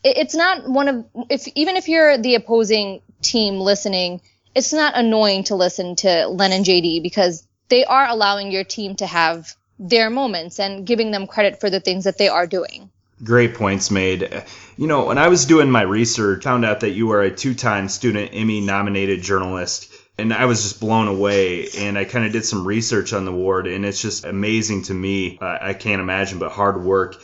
it's 0.02 0.34
not 0.34 0.68
one 0.68 0.88
of 0.88 1.04
if 1.30 1.48
even 1.54 1.76
if 1.76 1.88
you're 1.88 2.18
the 2.18 2.36
opposing 2.36 3.00
team 3.22 3.58
listening, 3.58 4.20
it's 4.54 4.72
not 4.72 4.96
annoying 4.96 5.44
to 5.44 5.56
listen 5.56 5.96
to 5.96 6.26
Len 6.28 6.52
and 6.52 6.64
JD 6.64 7.02
because 7.02 7.46
they 7.68 7.84
are 7.84 8.06
allowing 8.06 8.52
your 8.52 8.64
team 8.64 8.94
to 8.96 9.06
have 9.06 9.56
their 9.78 10.10
moments 10.10 10.60
and 10.60 10.86
giving 10.86 11.10
them 11.10 11.26
credit 11.26 11.60
for 11.60 11.70
the 11.70 11.80
things 11.80 12.04
that 12.04 12.18
they 12.18 12.28
are 12.28 12.46
doing. 12.46 12.90
Great 13.22 13.54
points 13.54 13.90
made. 13.90 14.44
You 14.76 14.86
know, 14.86 15.06
when 15.06 15.18
I 15.18 15.28
was 15.28 15.46
doing 15.46 15.70
my 15.70 15.82
research, 15.82 16.44
found 16.44 16.64
out 16.64 16.80
that 16.80 16.90
you 16.90 17.12
are 17.12 17.22
a 17.22 17.34
two-time 17.34 17.88
student 17.88 18.30
Emmy 18.34 18.60
nominated 18.60 19.22
journalist 19.22 19.92
and 20.18 20.32
I 20.32 20.44
was 20.46 20.62
just 20.62 20.80
blown 20.80 21.08
away. 21.08 21.68
And 21.78 21.98
I 21.98 22.04
kind 22.04 22.24
of 22.24 22.32
did 22.32 22.44
some 22.44 22.66
research 22.66 23.12
on 23.12 23.24
the 23.24 23.32
award, 23.32 23.66
and 23.66 23.84
it's 23.84 24.00
just 24.00 24.24
amazing 24.24 24.82
to 24.84 24.94
me. 24.94 25.38
Uh, 25.40 25.58
I 25.60 25.74
can't 25.74 26.00
imagine, 26.00 26.38
but 26.38 26.52
hard 26.52 26.82
work, 26.82 27.16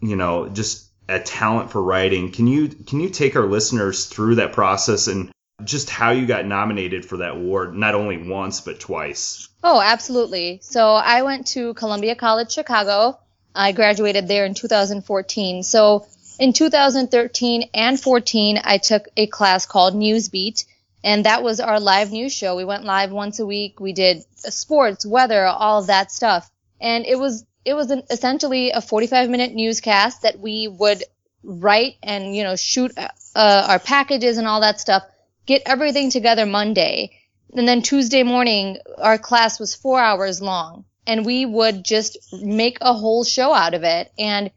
you 0.00 0.16
know, 0.16 0.48
just 0.48 0.88
a 1.08 1.20
talent 1.20 1.70
for 1.70 1.82
writing. 1.82 2.32
Can 2.32 2.46
you 2.46 2.68
can 2.68 3.00
you 3.00 3.10
take 3.10 3.36
our 3.36 3.46
listeners 3.46 4.06
through 4.06 4.36
that 4.36 4.52
process 4.52 5.08
and 5.08 5.30
just 5.64 5.90
how 5.90 6.10
you 6.10 6.26
got 6.26 6.46
nominated 6.46 7.04
for 7.04 7.18
that 7.18 7.32
award, 7.32 7.74
not 7.74 7.94
only 7.94 8.18
once 8.18 8.60
but 8.60 8.80
twice? 8.80 9.48
Oh, 9.62 9.80
absolutely. 9.80 10.60
So 10.62 10.94
I 10.94 11.22
went 11.22 11.46
to 11.48 11.74
Columbia 11.74 12.14
College 12.14 12.50
Chicago. 12.50 13.18
I 13.54 13.72
graduated 13.72 14.28
there 14.28 14.44
in 14.44 14.54
2014. 14.54 15.62
So 15.62 16.06
in 16.38 16.52
2013 16.52 17.70
and 17.74 18.00
14, 18.00 18.60
I 18.64 18.78
took 18.78 19.08
a 19.16 19.26
class 19.26 19.66
called 19.66 19.94
Newsbeat 19.94 20.64
and 21.04 21.26
that 21.26 21.42
was 21.42 21.60
our 21.60 21.80
live 21.80 22.12
news 22.12 22.32
show. 22.32 22.56
We 22.56 22.64
went 22.64 22.84
live 22.84 23.10
once 23.10 23.40
a 23.40 23.46
week. 23.46 23.80
We 23.80 23.92
did 23.92 24.24
sports, 24.36 25.04
weather, 25.04 25.44
all 25.44 25.80
of 25.80 25.88
that 25.88 26.12
stuff. 26.12 26.48
And 26.80 27.06
it 27.06 27.18
was, 27.18 27.44
it 27.64 27.74
was 27.74 27.90
an, 27.90 28.02
essentially 28.10 28.70
a 28.70 28.80
45 28.80 29.28
minute 29.28 29.52
newscast 29.52 30.22
that 30.22 30.38
we 30.38 30.68
would 30.68 31.02
write 31.42 31.96
and, 32.02 32.36
you 32.36 32.44
know, 32.44 32.54
shoot 32.54 32.92
uh, 32.96 33.66
our 33.68 33.78
packages 33.80 34.38
and 34.38 34.46
all 34.46 34.60
that 34.60 34.80
stuff, 34.80 35.02
get 35.46 35.62
everything 35.66 36.10
together 36.10 36.46
Monday. 36.46 37.18
And 37.54 37.68
then 37.68 37.82
Tuesday 37.82 38.22
morning, 38.22 38.78
our 38.98 39.18
class 39.18 39.60
was 39.60 39.74
four 39.74 40.00
hours 40.00 40.40
long 40.40 40.84
and 41.06 41.26
we 41.26 41.44
would 41.44 41.84
just 41.84 42.18
make 42.32 42.78
a 42.80 42.94
whole 42.94 43.24
show 43.24 43.52
out 43.52 43.74
of 43.74 43.82
it. 43.82 44.10
And 44.18 44.50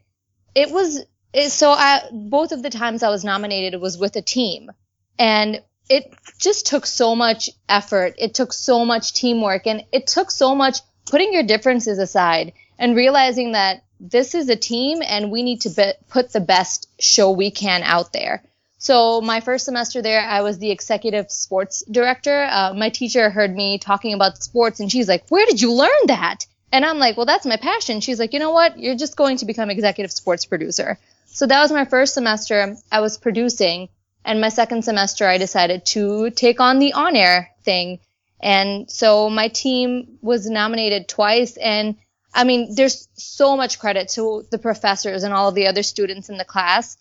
it 0.54 0.70
was, 0.70 1.00
it, 1.32 1.50
so 1.50 1.70
I, 1.70 2.02
both 2.12 2.52
of 2.52 2.62
the 2.62 2.70
times 2.70 3.02
I 3.02 3.10
was 3.10 3.24
nominated 3.24 3.80
was 3.80 3.98
with 3.98 4.16
a 4.16 4.22
team. 4.22 4.70
And 5.18 5.62
it 5.88 6.12
just 6.38 6.66
took 6.66 6.86
so 6.86 7.14
much 7.14 7.50
effort. 7.68 8.14
It 8.18 8.34
took 8.34 8.52
so 8.52 8.84
much 8.84 9.12
teamwork 9.12 9.66
and 9.66 9.84
it 9.92 10.06
took 10.06 10.30
so 10.30 10.54
much 10.54 10.78
putting 11.06 11.32
your 11.32 11.42
differences 11.42 11.98
aside 11.98 12.52
and 12.78 12.96
realizing 12.96 13.52
that 13.52 13.82
this 14.00 14.34
is 14.34 14.48
a 14.48 14.56
team 14.56 15.02
and 15.02 15.30
we 15.30 15.42
need 15.42 15.62
to 15.62 15.70
be- 15.70 15.92
put 16.08 16.32
the 16.32 16.40
best 16.40 16.88
show 17.00 17.30
we 17.30 17.50
can 17.50 17.82
out 17.82 18.12
there. 18.12 18.42
So 18.86 19.20
my 19.20 19.40
first 19.40 19.64
semester 19.64 20.00
there, 20.00 20.20
I 20.20 20.42
was 20.42 20.58
the 20.58 20.70
executive 20.70 21.28
sports 21.28 21.82
director. 21.90 22.44
Uh, 22.48 22.72
my 22.72 22.88
teacher 22.88 23.30
heard 23.30 23.52
me 23.52 23.78
talking 23.78 24.14
about 24.14 24.40
sports 24.40 24.78
and 24.78 24.92
she's 24.92 25.08
like, 25.08 25.28
where 25.28 25.44
did 25.44 25.60
you 25.60 25.72
learn 25.72 26.06
that? 26.06 26.46
And 26.70 26.84
I'm 26.84 27.00
like, 27.00 27.16
well, 27.16 27.26
that's 27.26 27.46
my 27.46 27.56
passion. 27.56 28.00
She's 28.00 28.20
like, 28.20 28.32
you 28.32 28.38
know 28.38 28.52
what? 28.52 28.78
You're 28.78 28.94
just 28.94 29.16
going 29.16 29.38
to 29.38 29.44
become 29.44 29.70
executive 29.70 30.12
sports 30.12 30.44
producer. 30.44 31.00
So 31.26 31.48
that 31.48 31.60
was 31.62 31.72
my 31.72 31.84
first 31.84 32.14
semester. 32.14 32.76
I 32.92 33.00
was 33.00 33.18
producing 33.18 33.88
and 34.24 34.40
my 34.40 34.50
second 34.50 34.84
semester, 34.84 35.26
I 35.26 35.38
decided 35.38 35.84
to 35.86 36.30
take 36.30 36.60
on 36.60 36.78
the 36.78 36.92
on 36.92 37.16
air 37.16 37.50
thing. 37.64 37.98
And 38.38 38.88
so 38.88 39.28
my 39.28 39.48
team 39.48 40.18
was 40.22 40.48
nominated 40.48 41.08
twice. 41.08 41.56
And 41.56 41.96
I 42.32 42.44
mean, 42.44 42.76
there's 42.76 43.08
so 43.14 43.56
much 43.56 43.80
credit 43.80 44.10
to 44.10 44.46
the 44.52 44.58
professors 44.58 45.24
and 45.24 45.34
all 45.34 45.48
of 45.48 45.56
the 45.56 45.66
other 45.66 45.82
students 45.82 46.28
in 46.28 46.36
the 46.38 46.44
class. 46.44 46.98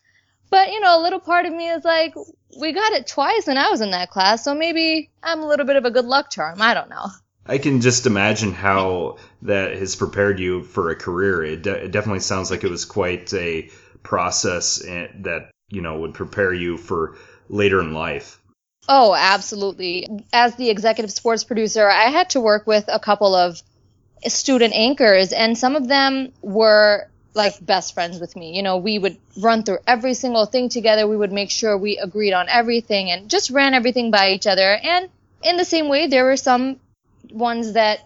But, 0.55 0.71
you 0.71 0.79
know, 0.79 1.01
a 1.01 1.03
little 1.03 1.19
part 1.19 1.45
of 1.45 1.53
me 1.53 1.67
is 1.67 1.83
like, 1.83 2.15
we 2.57 2.71
got 2.71 2.93
it 2.93 3.07
twice 3.07 3.49
and 3.49 3.59
I 3.59 3.71
was 3.71 3.81
in 3.81 3.91
that 3.91 4.09
class. 4.09 4.41
So 4.45 4.55
maybe 4.55 5.09
I'm 5.21 5.41
a 5.41 5.47
little 5.47 5.65
bit 5.65 5.75
of 5.75 5.83
a 5.83 5.91
good 5.91 6.05
luck 6.05 6.29
charm. 6.29 6.61
I 6.61 6.73
don't 6.73 6.89
know. 6.89 7.07
I 7.45 7.57
can 7.57 7.81
just 7.81 8.05
imagine 8.05 8.53
how 8.53 9.17
that 9.41 9.73
has 9.73 9.97
prepared 9.97 10.39
you 10.39 10.63
for 10.63 10.91
a 10.91 10.95
career. 10.95 11.43
It, 11.43 11.63
de- 11.63 11.83
it 11.83 11.91
definitely 11.91 12.21
sounds 12.21 12.51
like 12.51 12.63
it 12.63 12.69
was 12.69 12.85
quite 12.85 13.33
a 13.33 13.69
process 14.01 14.81
eh, 14.87 15.07
that 15.23 15.51
you 15.67 15.81
know 15.81 15.99
would 15.99 16.13
prepare 16.13 16.53
you 16.53 16.77
for 16.77 17.17
later 17.49 17.81
in 17.81 17.93
life. 17.93 18.41
Oh, 18.87 19.13
absolutely. 19.13 20.07
As 20.31 20.55
the 20.55 20.69
executive 20.69 21.11
sports 21.11 21.43
producer, 21.43 21.85
I 21.85 22.05
had 22.05 22.29
to 22.29 22.39
work 22.39 22.65
with 22.65 22.85
a 22.87 23.01
couple 23.01 23.35
of 23.35 23.61
student 24.25 24.73
anchors, 24.73 25.33
and 25.33 25.57
some 25.57 25.75
of 25.75 25.89
them 25.89 26.31
were 26.41 27.09
like 27.35 27.63
best 27.63 27.93
friends 27.93 28.19
with 28.19 28.35
me. 28.35 28.55
You 28.55 28.63
know, 28.63 28.77
we 28.77 28.97
would 28.97 29.17
run 29.37 29.63
through 29.63 29.79
every 29.85 30.13
single 30.13 30.45
thing 30.45 30.69
together. 30.69 31.07
We 31.07 31.17
would 31.17 31.31
make 31.31 31.51
sure 31.51 31.77
we 31.77 31.97
agreed 31.97 32.33
on 32.33 32.47
everything 32.49 33.11
and 33.11 33.29
just 33.29 33.49
ran 33.51 33.73
everything 33.73 34.09
by 34.09 34.31
each 34.31 34.47
other. 34.47 34.73
And 34.81 35.09
in 35.43 35.57
the 35.57 35.65
same 35.65 35.89
way, 35.89 36.07
there 36.07 36.25
were 36.25 36.37
some 36.37 36.79
ones 37.31 37.73
that 37.73 37.99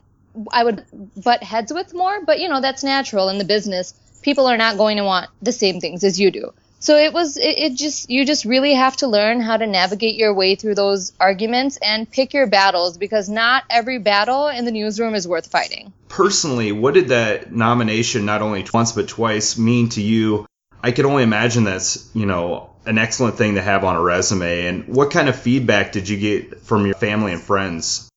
I 0.51 0.63
would 0.63 0.83
butt 1.15 1.43
heads 1.43 1.71
with 1.71 1.93
more, 1.93 2.23
but 2.25 2.39
you 2.39 2.49
know, 2.49 2.61
that's 2.61 2.83
natural 2.83 3.29
in 3.29 3.37
the 3.37 3.45
business. 3.45 3.93
People 4.21 4.47
are 4.47 4.57
not 4.57 4.77
going 4.77 4.97
to 4.97 5.03
want 5.03 5.29
the 5.41 5.51
same 5.51 5.79
things 5.79 6.03
as 6.03 6.19
you 6.19 6.31
do. 6.31 6.53
So 6.79 6.97
it 6.97 7.13
was, 7.13 7.37
it, 7.37 7.57
it, 7.59 7.75
just, 7.75 8.09
you 8.09 8.25
just 8.25 8.45
really 8.45 8.73
have 8.73 8.95
to 8.97 9.07
learn 9.07 9.41
how 9.41 9.57
to 9.57 9.67
navigate 9.67 10.15
your 10.15 10.33
way 10.33 10.55
through 10.55 10.75
those 10.75 11.11
arguments 11.19 11.77
and 11.81 12.09
pick 12.09 12.33
your 12.33 12.47
battles 12.47 12.97
because 12.97 13.27
not 13.27 13.63
every 13.69 13.99
battle 13.99 14.47
in 14.47 14.65
the 14.65 14.71
newsroom 14.71 15.13
is 15.13 15.27
worth 15.27 15.47
fighting. 15.47 15.91
Personally, 16.07 16.71
what 16.71 16.93
did 16.93 17.09
that 17.09 17.51
nomination, 17.53 18.25
not 18.25 18.41
only 18.41 18.65
once 18.73 18.93
but 18.93 19.09
twice, 19.09 19.57
mean 19.57 19.89
to 19.89 20.01
you? 20.01 20.45
I 20.81 20.91
can 20.91 21.05
only 21.05 21.23
imagine 21.23 21.65
that's, 21.65 22.09
you 22.15 22.25
know, 22.25 22.69
an 22.85 22.97
excellent 22.97 23.35
thing 23.35 23.55
to 23.55 23.61
have 23.61 23.83
on 23.83 23.95
a 23.95 24.01
resume. 24.01 24.65
And 24.65 24.87
what 24.87 25.11
kind 25.11 25.27
of 25.27 25.37
feedback 25.37 25.91
did 25.91 26.07
you 26.07 26.17
get 26.17 26.61
from 26.61 26.85
your 26.85 26.95
family 26.95 27.33
and 27.33 27.41
friends? 27.41 28.09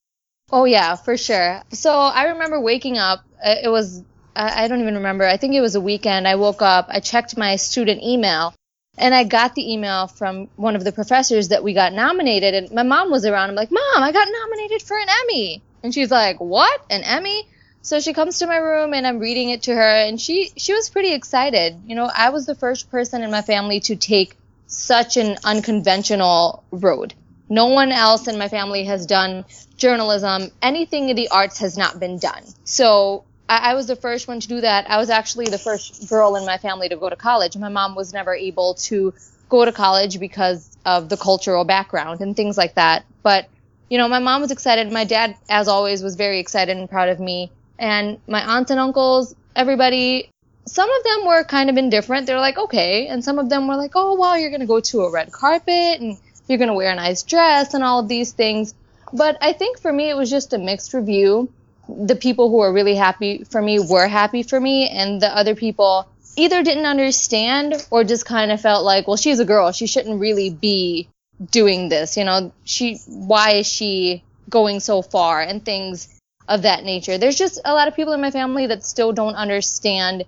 Oh, 0.52 0.64
yeah, 0.64 0.97
for 0.97 1.16
sure. 1.16 1.62
So 1.71 1.92
I 1.92 2.25
remember 2.25 2.61
waking 2.61 2.99
up. 2.99 3.25
Uh, 3.45 3.57
it 3.64 3.69
was 3.69 4.02
I 4.35 4.69
don't 4.69 4.81
even 4.81 4.95
remember. 4.95 5.25
I 5.27 5.37
think 5.37 5.55
it 5.55 5.61
was 5.61 5.75
a 5.75 5.81
weekend. 5.81 6.27
I 6.27 6.37
woke 6.37 6.62
up, 6.62 6.87
I 6.89 7.01
checked 7.01 7.37
my 7.37 7.57
student 7.57 8.03
email, 8.03 8.55
and 8.97 9.15
I 9.15 9.25
got 9.25 9.55
the 9.55 9.73
email 9.73 10.07
from 10.07 10.49
one 10.57 10.77
of 10.77 10.85
the 10.85 10.93
professors 10.93 11.49
that 11.49 11.65
we 11.65 11.75
got 11.75 11.93
nominated. 11.93 12.55
And 12.55 12.73
my 12.73 12.83
mom 12.83 13.11
was 13.11 13.25
around. 13.25 13.51
I'm 13.51 13.57
like, 13.57 13.71
Mom, 13.71 14.03
I 14.03 14.12
got 14.12 14.29
nominated 14.31 14.83
for 14.83 14.99
an 14.99 15.07
Emmy. 15.23 15.62
And 15.83 15.93
she's 15.93 16.11
like, 16.11 16.39
What? 16.39 16.85
An 16.91 17.03
Emmy? 17.03 17.47
So 17.83 17.99
she 17.99 18.12
comes 18.12 18.39
to 18.39 18.47
my 18.47 18.59
room 18.59 18.95
and 18.95 19.07
I'm 19.07 19.19
reading 19.19 19.51
it 19.51 19.62
to 19.65 19.75
her 19.75 19.81
and 19.81 20.21
she 20.21 20.53
she 20.57 20.73
was 20.73 20.89
pretty 20.89 21.12
excited. 21.12 21.83
You 21.85 21.97
know, 21.97 22.09
I 22.15 22.31
was 22.31 22.47
the 22.47 22.55
first 22.55 22.91
person 22.91 23.23
in 23.23 23.31
my 23.31 23.43
family 23.43 23.81
to 23.81 23.97
take 23.97 24.37
such 24.69 25.17
an 25.17 25.37
unconventional 25.45 26.62
road. 26.71 27.15
No 27.49 27.67
one 27.67 27.91
else 27.91 28.29
in 28.29 28.39
my 28.39 28.49
family 28.49 28.85
has 28.85 29.05
done 29.05 29.45
journalism. 29.77 30.53
Anything 30.62 31.09
in 31.09 31.17
the 31.17 31.29
arts 31.29 31.59
has 31.59 31.77
not 31.77 31.99
been 31.99 32.19
done. 32.19 32.45
So 32.62 33.25
I, 33.52 33.73
I 33.73 33.75
was 33.75 33.87
the 33.87 33.97
first 33.97 34.28
one 34.28 34.40
to 34.40 34.49
do 34.49 34.62
that. 34.62 34.90
I 34.90 34.97
was 34.97 35.11
actually 35.11 35.44
the 35.47 35.59
first 35.59 36.09
girl 36.09 36.37
in 36.37 36.47
my 36.47 36.56
family 36.56 36.88
to 36.88 36.97
go 36.97 37.11
to 37.11 37.16
college. 37.16 37.54
My 37.56 37.68
mom 37.68 37.94
was 37.94 38.14
never 38.14 38.35
able 38.35 38.75
to 38.88 39.12
go 39.50 39.66
to 39.66 39.73
college 39.73 40.18
because 40.18 40.75
of 40.87 41.11
the 41.11 41.18
cultural 41.18 41.64
background 41.64 42.23
and 42.23 42.35
things 42.35 42.56
like 42.56 42.76
that. 42.76 43.04
But, 43.23 43.50
you 43.90 43.99
know, 43.99 44.09
my 44.09 44.21
mom 44.21 44.40
was 44.40 44.52
excited. 44.52 44.90
My 44.90 45.04
dad, 45.04 45.37
as 45.50 45.68
always, 45.68 46.02
was 46.02 46.16
very 46.16 46.40
excited 46.40 46.78
and 46.78 46.88
proud 46.88 47.11
of 47.11 47.21
me. 47.21 47.50
And 47.78 48.18
my 48.26 48.40
aunts 48.56 48.71
and 48.71 48.80
uncles, 48.80 49.35
everybody, 49.54 50.30
some 50.64 50.90
of 50.90 51.04
them 51.04 51.26
were 51.26 51.44
kind 51.44 51.68
of 51.68 51.76
indifferent. 51.76 52.26
They're 52.26 52.40
like, 52.40 52.56
okay. 52.56 53.09
And 53.09 53.23
some 53.23 53.38
of 53.38 53.50
them 53.50 53.68
were 53.68 53.76
like, 53.76 53.92
oh, 53.94 54.18
well, 54.18 54.38
you're 54.38 54.50
going 54.50 54.61
to 54.61 54.66
go 54.66 54.80
to 54.80 55.02
a 55.02 55.11
red 55.11 55.30
carpet 55.30 56.00
and 56.00 56.16
you're 56.49 56.59
going 56.59 56.68
to 56.68 56.75
wear 56.75 56.90
a 56.90 56.94
nice 56.94 57.23
dress 57.23 57.75
and 57.75 57.85
all 57.85 58.00
of 58.00 58.09
these 58.09 58.32
things. 58.32 58.73
But 59.12 59.37
I 59.42 59.52
think 59.52 59.78
for 59.78 59.92
me, 59.92 60.09
it 60.09 60.16
was 60.16 60.30
just 60.30 60.54
a 60.54 60.59
mixed 60.59 60.94
review 60.94 61.52
the 61.89 62.17
people 62.17 62.49
who 62.51 62.57
were 62.59 62.73
really 62.73 62.95
happy 62.95 63.45
for 63.45 63.61
me 63.61 63.79
were 63.79 64.07
happy 64.07 64.43
for 64.43 64.61
me, 64.61 64.89
and 64.89 65.21
the 65.21 65.35
other 65.37 65.55
people 65.55 66.09
either 66.37 66.62
didn't 66.62 66.87
understand 66.87 67.75
or 67.91 68.05
just 68.05 68.25
kind 68.25 68.51
of 68.53 68.61
felt 68.61 68.85
like, 68.85 69.07
well, 69.07 69.17
she's 69.17 69.41
a 69.41 69.45
girl. 69.45 69.73
She 69.73 69.87
shouldn't 69.87 70.21
really 70.21 70.51
be 70.51 71.09
doing 71.51 71.89
this. 71.89 72.17
You 72.17 72.25
know, 72.25 72.53
she, 72.65 72.99
why 73.07 73.53
is 73.53 73.67
she 73.67 74.23
going 74.49 74.81
so 74.81 75.03
far 75.03 75.41
and 75.41 75.65
things 75.65 76.21
of 76.49 76.62
that 76.62 76.85
nature. 76.85 77.19
There's 77.19 77.39
just 77.39 77.61
a 77.65 77.73
lot 77.73 77.89
of 77.89 77.97
people 77.97 78.12
in 78.12 78.21
my 78.21 78.31
family 78.31 78.67
that 78.67 78.85
still 78.85 79.12
don't 79.12 79.35
understand 79.35 80.25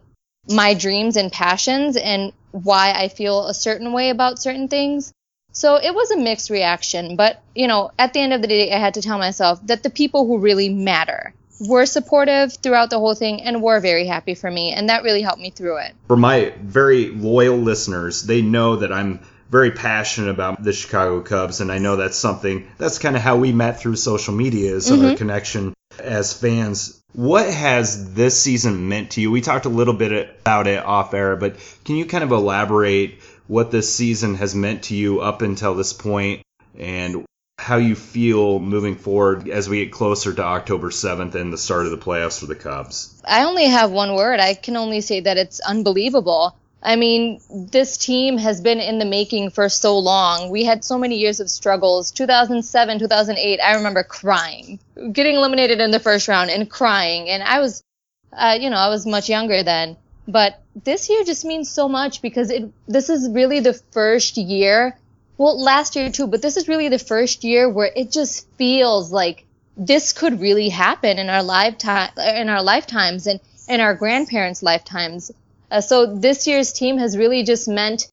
my 0.49 0.75
dreams 0.75 1.17
and 1.17 1.31
passions 1.31 1.97
and 1.97 2.33
why 2.51 2.93
I 2.93 3.09
feel 3.09 3.47
a 3.47 3.55
certain 3.55 3.93
way 3.93 4.11
about 4.11 4.39
certain 4.39 4.69
things. 4.69 5.13
So 5.53 5.77
it 5.77 5.95
was 5.95 6.11
a 6.11 6.17
mixed 6.17 6.51
reaction, 6.51 7.17
but 7.17 7.41
you 7.55 7.69
know, 7.69 7.91
at 7.99 8.13
the 8.13 8.21
end 8.21 8.33
of 8.33 8.43
the 8.43 8.49
day, 8.49 8.73
I 8.73 8.79
had 8.79 8.95
to 8.95 9.03
tell 9.03 9.19
myself 9.19 9.65
that 9.67 9.83
the 9.83 9.91
people 9.91 10.27
who 10.27 10.39
really 10.39 10.69
matter 10.69 11.33
were 11.61 11.87
supportive 11.87 12.55
throughout 12.55 12.91
the 12.91 12.99
whole 12.99 13.15
thing 13.15 13.43
and 13.43 13.63
were 13.63 13.81
very 13.81 14.07
happy 14.07 14.35
for 14.35 14.51
me, 14.51 14.73
and 14.73 14.89
that 14.89 15.03
really 15.03 15.23
helped 15.23 15.41
me 15.41 15.51
through 15.51 15.79
it. 15.79 15.95
For 16.09 16.17
my 16.17 16.53
very 16.61 17.11
loyal 17.11 17.57
listeners, 17.57 18.23
they 18.23 18.43
know 18.43 18.77
that 18.77 18.93
I'm 18.93 19.21
very 19.51 19.71
passionate 19.71 20.31
about 20.31 20.63
the 20.63 20.73
Chicago 20.73 21.21
Cubs, 21.21 21.61
and 21.61 21.71
I 21.71 21.79
know 21.79 21.97
that's 21.97 22.17
something 22.17 22.69
that's 22.79 22.99
kind 22.99 23.17
of 23.17 23.23
how 23.23 23.37
we 23.37 23.53
met 23.53 23.81
through 23.81 23.97
social 23.97 24.35
media 24.35 24.75
is 24.75 24.91
mm-hmm. 24.91 25.05
our 25.05 25.17
connection 25.17 25.75
as 25.99 26.33
fans. 26.33 27.01
What 27.13 27.49
has 27.49 28.15
this 28.15 28.41
season 28.41 28.89
meant 28.89 29.13
to 29.13 29.21
you? 29.21 29.31
We 29.31 29.41
talked 29.41 29.67
a 29.67 29.69
little 29.69 29.95
bit 29.95 30.37
about 30.41 30.67
it 30.67 30.85
off 30.85 31.15
air, 31.15 31.37
but 31.37 31.57
can 31.85 31.95
you 31.97 32.07
kind 32.07 32.25
of 32.25 32.33
elaborate 32.33 33.21
what 33.47 33.71
this 33.71 33.95
season 33.95 34.35
has 34.37 34.55
meant 34.55 34.85
to 34.85 34.97
you 34.97 35.21
up 35.21 35.43
until 35.43 35.75
this 35.75 35.93
point 35.93 36.43
and 36.77 37.25
how 37.65 37.79
you 37.79 37.95
feel 37.95 38.59
moving 38.59 38.95
forward 38.95 39.49
as 39.49 39.71
we 39.71 39.83
get 39.83 39.91
closer 39.91 40.35
to 40.35 40.43
October 40.43 40.91
7th 40.91 41.35
and 41.35 41.51
the 41.51 41.57
start 41.57 41.87
of 41.87 41.93
the 41.93 41.97
playoffs 41.97 42.39
for 42.39 42.45
the 42.45 42.55
Cubs? 42.55 43.23
I 43.25 43.45
only 43.45 43.65
have 43.65 43.91
one 43.91 44.15
word. 44.15 44.39
I 44.39 44.53
can 44.53 44.77
only 44.77 45.01
say 45.01 45.21
that 45.21 45.39
it's 45.39 45.61
unbelievable. 45.61 46.55
I 46.83 46.97
mean, 46.97 47.41
this 47.51 47.97
team 47.97 48.37
has 48.37 48.61
been 48.61 48.81
in 48.81 48.99
the 48.99 49.07
making 49.07 49.49
for 49.49 49.71
so 49.71 49.99
long. 49.99 50.51
We 50.51 50.65
had 50.65 50.85
so 50.85 50.99
many 50.99 51.17
years 51.17 51.41
of 51.41 51.49
struggles. 51.49 52.11
2007, 52.11 52.99
2008, 52.99 53.61
I 53.61 53.77
remember 53.77 54.03
crying, 54.03 54.79
getting 55.11 55.37
eliminated 55.37 55.81
in 55.81 55.91
the 55.91 56.01
first 56.01 56.29
round 56.29 56.51
and 56.51 56.69
crying. 56.69 57.31
And 57.31 57.43
I 57.43 57.61
was, 57.61 57.83
uh, 58.31 58.59
you 58.61 58.69
know, 58.69 58.77
I 58.77 58.91
was 58.91 59.07
much 59.07 59.31
younger 59.31 59.63
then. 59.63 59.97
But 60.29 60.61
this 60.85 61.09
year 61.09 61.25
just 61.25 61.47
means 61.47 61.71
so 61.71 61.89
much 61.89 62.21
because 62.21 62.51
it, 62.51 62.71
this 62.87 63.09
is 63.09 63.31
really 63.31 63.61
the 63.61 63.73
first 63.73 64.37
year 64.37 64.99
well, 65.37 65.61
last 65.61 65.97
year 65.97 66.11
too, 66.11 66.27
but 66.27 66.43
this 66.43 66.57
is 66.57 66.69
really 66.69 66.89
the 66.89 66.99
first 66.99 67.45
year 67.45 67.69
where 67.69 67.91
it 67.95 68.13
just 68.13 68.49
feels 68.57 69.13
like 69.13 69.45
this 69.77 70.13
could 70.13 70.41
really 70.41 70.69
happen 70.69 71.19
in 71.19 71.29
our 71.29 71.43
lifetime, 71.43 72.11
in 72.19 72.49
our 72.49 72.63
lifetimes 72.63 73.27
and 73.27 73.41
in 73.69 73.81
our 73.81 73.95
grandparents' 73.95 74.63
lifetimes. 74.63 75.33
Uh, 75.71 75.81
so 75.81 76.15
this 76.15 76.47
year's 76.47 76.73
team 76.73 76.99
has 76.99 77.17
really 77.17 77.43
just 77.43 77.67
meant 77.67 78.09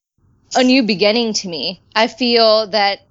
a 0.56 0.64
new 0.64 0.84
beginning 0.84 1.34
to 1.34 1.48
me. 1.48 1.82
I 1.96 2.08
feel 2.08 2.68
that 2.68 3.02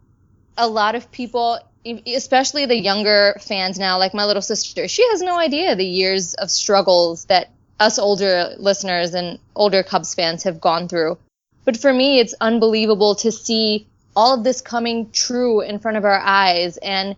a 0.58 0.66
lot 0.66 0.94
of 0.94 1.12
people, 1.12 1.58
especially 2.06 2.66
the 2.66 2.76
younger 2.76 3.36
fans 3.40 3.78
now, 3.78 3.98
like 3.98 4.12
my 4.12 4.24
little 4.24 4.42
sister, 4.42 4.88
she 4.88 5.06
has 5.10 5.22
no 5.22 5.38
idea 5.38 5.76
the 5.76 5.84
years 5.84 6.34
of 6.34 6.50
struggles 6.50 7.26
that 7.26 7.50
us 7.78 7.98
older 7.98 8.54
listeners 8.58 9.14
and 9.14 9.38
older 9.54 9.82
Cubs 9.82 10.14
fans 10.14 10.42
have 10.42 10.60
gone 10.60 10.88
through. 10.88 11.16
But 11.64 11.76
for 11.76 11.92
me, 11.92 12.18
it's 12.18 12.34
unbelievable 12.40 13.14
to 13.16 13.32
see 13.32 13.86
all 14.16 14.34
of 14.34 14.44
this 14.44 14.60
coming 14.60 15.10
true 15.10 15.60
in 15.60 15.78
front 15.78 15.96
of 15.96 16.04
our 16.04 16.18
eyes 16.18 16.76
and 16.76 17.16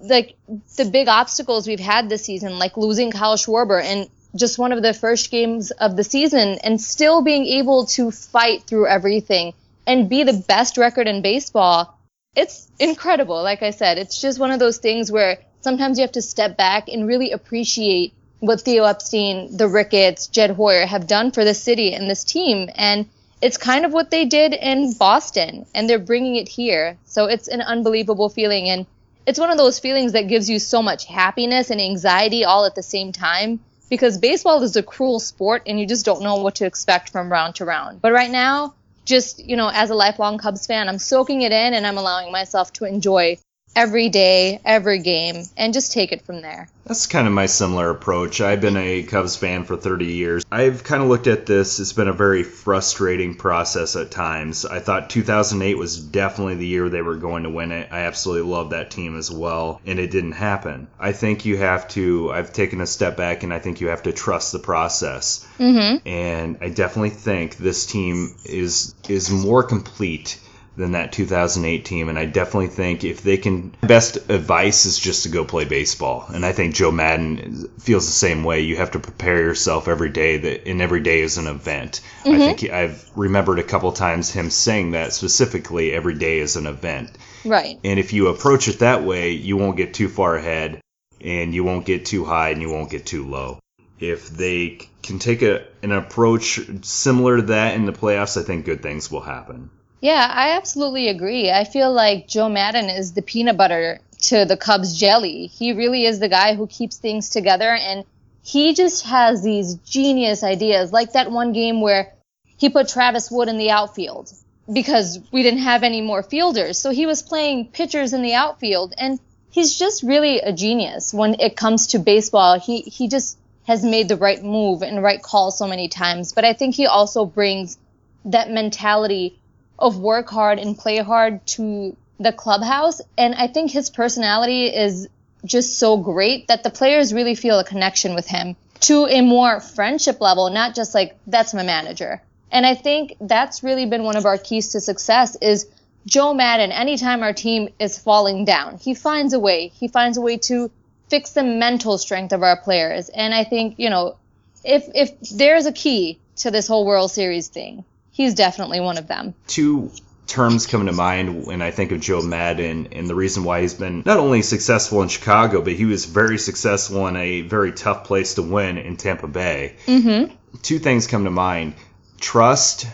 like 0.00 0.36
the 0.76 0.84
big 0.84 1.08
obstacles 1.08 1.66
we've 1.66 1.80
had 1.80 2.08
this 2.08 2.24
season, 2.24 2.58
like 2.58 2.76
losing 2.76 3.10
Kyle 3.10 3.36
Schwarber 3.36 3.82
in 3.82 4.08
just 4.34 4.58
one 4.58 4.72
of 4.72 4.82
the 4.82 4.94
first 4.94 5.30
games 5.30 5.70
of 5.70 5.96
the 5.96 6.04
season 6.04 6.58
and 6.64 6.80
still 6.80 7.22
being 7.22 7.46
able 7.46 7.86
to 7.86 8.10
fight 8.10 8.64
through 8.64 8.86
everything 8.86 9.52
and 9.86 10.08
be 10.08 10.24
the 10.24 10.44
best 10.48 10.78
record 10.78 11.06
in 11.06 11.22
baseball. 11.22 11.98
It's 12.34 12.68
incredible. 12.78 13.42
Like 13.42 13.62
I 13.62 13.70
said, 13.70 13.98
it's 13.98 14.20
just 14.20 14.38
one 14.38 14.50
of 14.50 14.58
those 14.58 14.78
things 14.78 15.12
where 15.12 15.38
sometimes 15.60 15.98
you 15.98 16.02
have 16.02 16.12
to 16.12 16.22
step 16.22 16.56
back 16.56 16.88
and 16.88 17.06
really 17.06 17.32
appreciate 17.32 18.14
what 18.40 18.62
Theo 18.62 18.84
Epstein, 18.84 19.56
the 19.56 19.68
Ricketts, 19.68 20.26
Jed 20.28 20.50
Hoyer 20.50 20.86
have 20.86 21.06
done 21.06 21.30
for 21.30 21.44
the 21.44 21.54
city 21.54 21.94
and 21.94 22.10
this 22.10 22.24
team. 22.24 22.68
And 22.74 23.08
it's 23.42 23.56
kind 23.56 23.84
of 23.84 23.92
what 23.92 24.10
they 24.10 24.24
did 24.24 24.54
in 24.54 24.92
Boston 24.94 25.66
and 25.74 25.90
they're 25.90 25.98
bringing 25.98 26.36
it 26.36 26.48
here. 26.48 26.96
So 27.04 27.26
it's 27.26 27.48
an 27.48 27.60
unbelievable 27.60 28.28
feeling 28.28 28.68
and 28.68 28.86
it's 29.26 29.38
one 29.38 29.50
of 29.50 29.58
those 29.58 29.80
feelings 29.80 30.12
that 30.12 30.28
gives 30.28 30.48
you 30.48 30.60
so 30.60 30.80
much 30.80 31.06
happiness 31.06 31.70
and 31.70 31.80
anxiety 31.80 32.44
all 32.44 32.64
at 32.64 32.76
the 32.76 32.82
same 32.82 33.10
time 33.10 33.58
because 33.90 34.16
baseball 34.16 34.62
is 34.62 34.76
a 34.76 34.82
cruel 34.82 35.18
sport 35.18 35.64
and 35.66 35.78
you 35.78 35.86
just 35.86 36.04
don't 36.04 36.22
know 36.22 36.36
what 36.36 36.56
to 36.56 36.66
expect 36.66 37.10
from 37.10 37.30
round 37.30 37.56
to 37.56 37.64
round. 37.64 38.00
But 38.00 38.12
right 38.12 38.30
now, 38.30 38.74
just, 39.04 39.44
you 39.44 39.56
know, 39.56 39.68
as 39.68 39.90
a 39.90 39.94
lifelong 39.94 40.38
Cubs 40.38 40.66
fan, 40.66 40.88
I'm 40.88 40.98
soaking 40.98 41.42
it 41.42 41.50
in 41.50 41.74
and 41.74 41.84
I'm 41.84 41.98
allowing 41.98 42.30
myself 42.30 42.72
to 42.74 42.84
enjoy 42.84 43.38
every 43.74 44.08
day, 44.08 44.60
every 44.64 44.98
game, 44.98 45.44
and 45.56 45.72
just 45.72 45.92
take 45.92 46.12
it 46.12 46.22
from 46.22 46.42
there. 46.42 46.68
That's 46.84 47.06
kind 47.06 47.28
of 47.28 47.32
my 47.32 47.46
similar 47.46 47.90
approach. 47.90 48.40
I've 48.40 48.60
been 48.60 48.76
a 48.76 49.04
Cubs 49.04 49.36
fan 49.36 49.64
for 49.64 49.76
30 49.76 50.06
years. 50.06 50.44
I've 50.50 50.82
kind 50.82 51.02
of 51.02 51.08
looked 51.08 51.28
at 51.28 51.46
this, 51.46 51.78
it's 51.78 51.92
been 51.92 52.08
a 52.08 52.12
very 52.12 52.42
frustrating 52.42 53.36
process 53.36 53.94
at 53.94 54.10
times. 54.10 54.66
I 54.66 54.80
thought 54.80 55.08
2008 55.08 55.78
was 55.78 55.98
definitely 55.98 56.56
the 56.56 56.66
year 56.66 56.88
they 56.88 57.02
were 57.02 57.16
going 57.16 57.44
to 57.44 57.50
win 57.50 57.70
it. 57.72 57.88
I 57.92 58.00
absolutely 58.00 58.50
love 58.50 58.70
that 58.70 58.90
team 58.90 59.16
as 59.16 59.30
well, 59.30 59.80
and 59.86 59.98
it 59.98 60.10
didn't 60.10 60.32
happen. 60.32 60.88
I 60.98 61.12
think 61.12 61.44
you 61.44 61.56
have 61.58 61.86
to, 61.88 62.32
I've 62.32 62.52
taken 62.52 62.80
a 62.80 62.86
step 62.86 63.16
back, 63.16 63.44
and 63.44 63.54
I 63.54 63.60
think 63.60 63.80
you 63.80 63.88
have 63.88 64.02
to 64.02 64.12
trust 64.12 64.52
the 64.52 64.58
process. 64.58 65.46
Mm-hmm. 65.58 66.06
And 66.06 66.58
I 66.60 66.68
definitely 66.68 67.10
think 67.10 67.56
this 67.56 67.86
team 67.86 68.34
is 68.44 68.94
is 69.08 69.30
more 69.30 69.62
complete 69.62 70.38
than 70.76 70.92
that 70.92 71.12
2008 71.12 71.84
team. 71.84 72.08
And 72.08 72.18
I 72.18 72.24
definitely 72.24 72.68
think 72.68 73.04
if 73.04 73.22
they 73.22 73.36
can, 73.36 73.74
best 73.82 74.16
advice 74.30 74.86
is 74.86 74.98
just 74.98 75.24
to 75.24 75.28
go 75.28 75.44
play 75.44 75.64
baseball. 75.64 76.26
And 76.32 76.46
I 76.46 76.52
think 76.52 76.74
Joe 76.74 76.90
Maddon 76.90 77.68
feels 77.78 78.06
the 78.06 78.12
same 78.12 78.42
way. 78.42 78.60
You 78.60 78.76
have 78.76 78.92
to 78.92 78.98
prepare 78.98 79.40
yourself 79.40 79.86
every 79.86 80.08
day, 80.08 80.38
that 80.38 80.66
and 80.66 80.80
every 80.80 81.00
day 81.00 81.20
is 81.20 81.38
an 81.38 81.46
event. 81.46 82.00
Mm-hmm. 82.24 82.34
I 82.34 82.38
think 82.38 82.60
he, 82.60 82.70
I've 82.70 83.10
remembered 83.14 83.58
a 83.58 83.64
couple 83.64 83.92
times 83.92 84.30
him 84.30 84.50
saying 84.50 84.92
that 84.92 85.12
specifically. 85.12 85.92
Every 85.92 86.14
day 86.14 86.38
is 86.38 86.56
an 86.56 86.66
event. 86.66 87.16
Right. 87.44 87.78
And 87.84 87.98
if 87.98 88.12
you 88.12 88.28
approach 88.28 88.68
it 88.68 88.78
that 88.78 89.04
way, 89.04 89.32
you 89.32 89.56
won't 89.56 89.76
get 89.76 89.94
too 89.94 90.08
far 90.08 90.36
ahead, 90.36 90.80
and 91.20 91.54
you 91.54 91.64
won't 91.64 91.86
get 91.86 92.06
too 92.06 92.24
high, 92.24 92.50
and 92.50 92.62
you 92.62 92.70
won't 92.70 92.90
get 92.90 93.04
too 93.04 93.28
low. 93.28 93.58
If 93.98 94.30
they 94.30 94.80
can 95.02 95.18
take 95.18 95.42
a, 95.42 95.64
an 95.82 95.92
approach 95.92 96.60
similar 96.82 97.36
to 97.36 97.42
that 97.42 97.74
in 97.74 97.86
the 97.86 97.92
playoffs, 97.92 98.40
I 98.40 98.44
think 98.44 98.64
good 98.64 98.82
things 98.82 99.10
will 99.10 99.20
happen. 99.20 99.70
Yeah, 100.02 100.28
I 100.34 100.56
absolutely 100.56 101.08
agree. 101.08 101.52
I 101.52 101.62
feel 101.62 101.92
like 101.92 102.26
Joe 102.26 102.48
Maddon 102.48 102.90
is 102.90 103.12
the 103.12 103.22
peanut 103.22 103.56
butter 103.56 104.00
to 104.22 104.44
the 104.44 104.56
Cubs 104.56 104.98
jelly. 104.98 105.46
He 105.46 105.72
really 105.72 106.04
is 106.04 106.18
the 106.18 106.28
guy 106.28 106.56
who 106.56 106.66
keeps 106.66 106.96
things 106.96 107.30
together 107.30 107.70
and 107.70 108.04
he 108.42 108.74
just 108.74 109.04
has 109.06 109.44
these 109.44 109.76
genius 109.76 110.42
ideas, 110.42 110.92
like 110.92 111.12
that 111.12 111.30
one 111.30 111.52
game 111.52 111.80
where 111.80 112.12
he 112.58 112.68
put 112.68 112.88
Travis 112.88 113.30
Wood 113.30 113.46
in 113.48 113.58
the 113.58 113.70
outfield 113.70 114.32
because 114.72 115.20
we 115.30 115.44
didn't 115.44 115.60
have 115.60 115.84
any 115.84 116.00
more 116.00 116.24
fielders. 116.24 116.78
So 116.78 116.90
he 116.90 117.06
was 117.06 117.22
playing 117.22 117.68
pitchers 117.68 118.12
in 118.12 118.22
the 118.22 118.34
outfield 118.34 118.94
and 118.98 119.20
he's 119.52 119.78
just 119.78 120.02
really 120.02 120.40
a 120.40 120.52
genius 120.52 121.14
when 121.14 121.36
it 121.38 121.56
comes 121.56 121.86
to 121.88 122.00
baseball. 122.00 122.58
He 122.58 122.80
he 122.80 123.06
just 123.06 123.38
has 123.68 123.84
made 123.84 124.08
the 124.08 124.16
right 124.16 124.42
move 124.42 124.82
and 124.82 125.00
right 125.00 125.22
call 125.22 125.52
so 125.52 125.68
many 125.68 125.86
times, 125.86 126.32
but 126.32 126.44
I 126.44 126.54
think 126.54 126.74
he 126.74 126.86
also 126.86 127.24
brings 127.24 127.78
that 128.24 128.50
mentality 128.50 129.38
of 129.82 129.98
work 129.98 130.30
hard 130.30 130.58
and 130.58 130.78
play 130.78 130.98
hard 130.98 131.44
to 131.48 131.96
the 132.18 132.32
clubhouse. 132.32 133.00
And 133.18 133.34
I 133.34 133.48
think 133.48 133.70
his 133.70 133.90
personality 133.90 134.66
is 134.66 135.08
just 135.44 135.78
so 135.78 135.96
great 135.96 136.46
that 136.48 136.62
the 136.62 136.70
players 136.70 137.12
really 137.12 137.34
feel 137.34 137.58
a 137.58 137.64
connection 137.64 138.14
with 138.14 138.26
him 138.26 138.56
to 138.80 139.06
a 139.06 139.20
more 139.20 139.60
friendship 139.60 140.20
level, 140.20 140.48
not 140.50 140.74
just 140.74 140.94
like, 140.94 141.18
that's 141.26 141.52
my 141.52 141.64
manager. 141.64 142.22
And 142.50 142.64
I 142.64 142.74
think 142.74 143.16
that's 143.20 143.62
really 143.62 143.86
been 143.86 144.04
one 144.04 144.16
of 144.16 144.24
our 144.24 144.38
keys 144.38 144.68
to 144.68 144.80
success 144.80 145.36
is 145.42 145.66
Joe 146.06 146.34
Maddon, 146.34 146.72
anytime 146.72 147.22
our 147.22 147.32
team 147.32 147.68
is 147.78 147.98
falling 147.98 148.44
down, 148.44 148.78
he 148.78 148.94
finds 148.94 149.32
a 149.32 149.40
way. 149.40 149.68
He 149.68 149.88
finds 149.88 150.16
a 150.16 150.20
way 150.20 150.36
to 150.38 150.70
fix 151.08 151.30
the 151.30 151.42
mental 151.44 151.98
strength 151.98 152.32
of 152.32 152.42
our 152.42 152.56
players. 152.60 153.08
And 153.08 153.34
I 153.34 153.44
think, 153.44 153.78
you 153.78 153.90
know, 153.90 154.16
if 154.64 154.88
if 154.94 155.18
there's 155.30 155.66
a 155.66 155.72
key 155.72 156.18
to 156.36 156.50
this 156.50 156.66
whole 156.66 156.86
World 156.86 157.10
Series 157.10 157.48
thing, 157.48 157.84
he's 158.12 158.34
definitely 158.34 158.80
one 158.80 158.98
of 158.98 159.08
them. 159.08 159.34
Two 159.48 159.90
terms 160.26 160.66
come 160.66 160.86
to 160.86 160.92
mind 160.92 161.46
when 161.46 161.60
I 161.60 161.72
think 161.72 161.90
of 161.90 162.00
Joe 162.00 162.22
Maddon 162.22 162.88
and 162.92 163.08
the 163.08 163.14
reason 163.14 163.44
why 163.44 163.62
he's 163.62 163.74
been 163.74 164.02
not 164.06 164.18
only 164.18 164.42
successful 164.42 165.02
in 165.02 165.08
Chicago, 165.08 165.60
but 165.62 165.72
he 165.72 165.84
was 165.84 166.04
very 166.04 166.38
successful 166.38 167.06
in 167.08 167.16
a 167.16 167.40
very 167.40 167.72
tough 167.72 168.04
place 168.04 168.34
to 168.34 168.42
win 168.42 168.78
in 168.78 168.96
Tampa 168.96 169.26
Bay. 169.26 169.76
Mm-hmm. 169.86 170.34
Two 170.62 170.78
things 170.78 171.06
come 171.06 171.24
to 171.24 171.30
mind 171.30 171.74
trust 172.20 172.86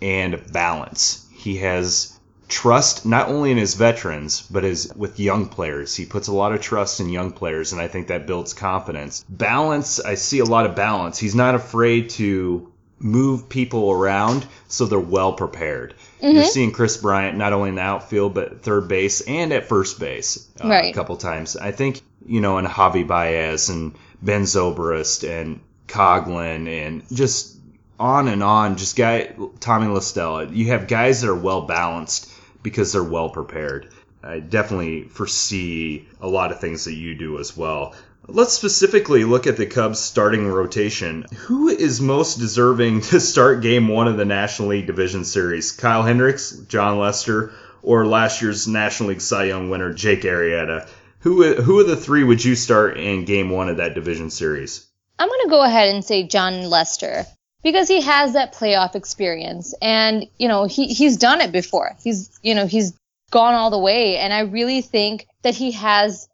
and 0.00 0.52
balance. 0.52 1.26
He 1.34 1.56
has 1.58 2.18
trust 2.48 3.04
not 3.04 3.28
only 3.28 3.50
in 3.50 3.58
his 3.58 3.74
veterans 3.74 4.40
but 4.50 4.64
as 4.64 4.90
with 4.96 5.20
young 5.20 5.46
players 5.46 5.94
he 5.94 6.06
puts 6.06 6.28
a 6.28 6.32
lot 6.32 6.50
of 6.50 6.62
trust 6.62 6.98
in 6.98 7.10
young 7.10 7.30
players 7.30 7.72
and 7.72 7.80
i 7.82 7.86
think 7.86 8.08
that 8.08 8.26
builds 8.26 8.54
confidence 8.54 9.22
balance 9.28 10.00
i 10.00 10.14
see 10.14 10.38
a 10.38 10.44
lot 10.46 10.64
of 10.64 10.74
balance 10.74 11.18
he's 11.18 11.34
not 11.34 11.54
afraid 11.54 12.08
to 12.08 12.72
move 12.98 13.48
people 13.48 13.90
around 13.90 14.46
so 14.66 14.86
they're 14.86 14.98
well 14.98 15.32
prepared. 15.32 15.94
Mm-hmm. 16.20 16.36
You're 16.36 16.44
seeing 16.44 16.72
Kris 16.72 16.96
Bryant 16.96 17.36
not 17.36 17.52
only 17.52 17.70
in 17.70 17.76
the 17.76 17.82
outfield 17.82 18.34
but 18.34 18.62
third 18.62 18.88
base 18.88 19.20
and 19.20 19.52
at 19.52 19.66
first 19.66 20.00
base 20.00 20.48
uh, 20.62 20.68
right. 20.68 20.92
a 20.92 20.94
couple 20.94 21.16
times. 21.16 21.56
I 21.56 21.72
think 21.72 22.00
you 22.26 22.40
know, 22.40 22.58
and 22.58 22.66
Javi 22.66 23.06
Baez 23.06 23.68
and 23.68 23.94
Ben 24.22 24.42
Zobrist 24.42 25.28
and 25.28 25.60
Coghlan 25.86 26.68
and 26.68 27.02
just 27.12 27.56
on 27.98 28.28
and 28.28 28.42
on. 28.42 28.76
Just 28.76 28.96
guy 28.96 29.34
Tommy 29.60 29.86
La 29.86 30.00
Stella. 30.00 30.46
You 30.46 30.68
have 30.68 30.88
guys 30.88 31.22
that 31.22 31.30
are 31.30 31.34
well 31.34 31.62
balanced 31.62 32.30
because 32.62 32.92
they're 32.92 33.02
well 33.02 33.30
prepared. 33.30 33.88
I 34.22 34.40
definitely 34.40 35.04
foresee 35.04 36.06
a 36.20 36.28
lot 36.28 36.52
of 36.52 36.60
things 36.60 36.84
that 36.84 36.94
you 36.94 37.14
do 37.14 37.38
as 37.38 37.56
well. 37.56 37.94
Let's 38.30 38.52
specifically 38.52 39.24
look 39.24 39.46
at 39.46 39.56
the 39.56 39.64
Cubs 39.64 39.98
starting 39.98 40.46
rotation. 40.46 41.24
Who 41.46 41.68
is 41.68 41.98
most 41.98 42.38
deserving 42.38 43.00
to 43.08 43.20
start 43.20 43.62
game 43.62 43.88
one 43.88 44.06
of 44.06 44.18
the 44.18 44.26
National 44.26 44.68
League 44.68 44.86
Division 44.86 45.24
Series? 45.24 45.72
Kyle 45.72 46.02
Hendricks, 46.02 46.50
Jon 46.50 46.98
Lester, 46.98 47.52
or 47.82 48.06
last 48.06 48.42
year's 48.42 48.68
National 48.68 49.08
League 49.08 49.22
Cy 49.22 49.44
Young 49.44 49.70
winner 49.70 49.94
Jake 49.94 50.22
Arrieta? 50.22 50.86
Who, 51.20 51.54
who 51.54 51.80
of 51.80 51.86
the 51.86 51.96
three 51.96 52.22
would 52.22 52.44
you 52.44 52.54
start 52.54 52.98
in 52.98 53.24
game 53.24 53.48
one 53.48 53.70
of 53.70 53.78
that 53.78 53.94
division 53.94 54.28
series? 54.28 54.86
I'm 55.18 55.28
going 55.28 55.44
to 55.44 55.50
go 55.50 55.62
ahead 55.62 55.88
and 55.88 56.04
say 56.04 56.24
Jon 56.24 56.68
Lester 56.68 57.24
because 57.62 57.88
he 57.88 58.02
has 58.02 58.34
that 58.34 58.54
playoff 58.54 58.94
experience 58.94 59.74
and, 59.80 60.26
you 60.38 60.48
know, 60.48 60.66
he, 60.66 60.88
he's 60.88 61.16
done 61.16 61.40
it 61.40 61.50
before. 61.50 61.96
He's, 62.04 62.38
you 62.42 62.54
know, 62.54 62.66
he's 62.66 62.92
gone 63.30 63.54
all 63.54 63.70
the 63.70 63.78
way. 63.78 64.18
And 64.18 64.34
I 64.34 64.40
really 64.40 64.82
think 64.82 65.26
that 65.42 65.54
he 65.54 65.72
has 65.72 66.27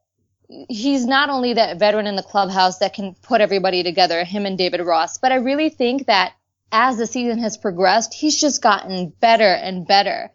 he's 0.69 1.07
not 1.07 1.31
only 1.31 1.55
that 1.55 1.79
veteran 1.79 2.07
in 2.07 2.17
the 2.17 2.23
clubhouse 2.23 2.79
that 2.79 2.95
can 2.95 3.15
put 3.23 3.41
everybody 3.41 3.83
together, 3.83 4.25
him 4.25 4.47
and 4.47 4.59
David 4.59 4.81
Ross, 4.81 5.19
but 5.19 5.33
I 5.33 5.37
really 5.37 5.69
think 5.69 6.07
that 6.07 6.35
as 6.73 6.97
the 6.97 7.07
season 7.07 7.39
has 7.39 7.57
progressed, 7.57 8.15
he's 8.15 8.41
just 8.41 8.63
gotten 8.63 9.13
better 9.21 9.45
and 9.45 9.87
better. 9.87 10.31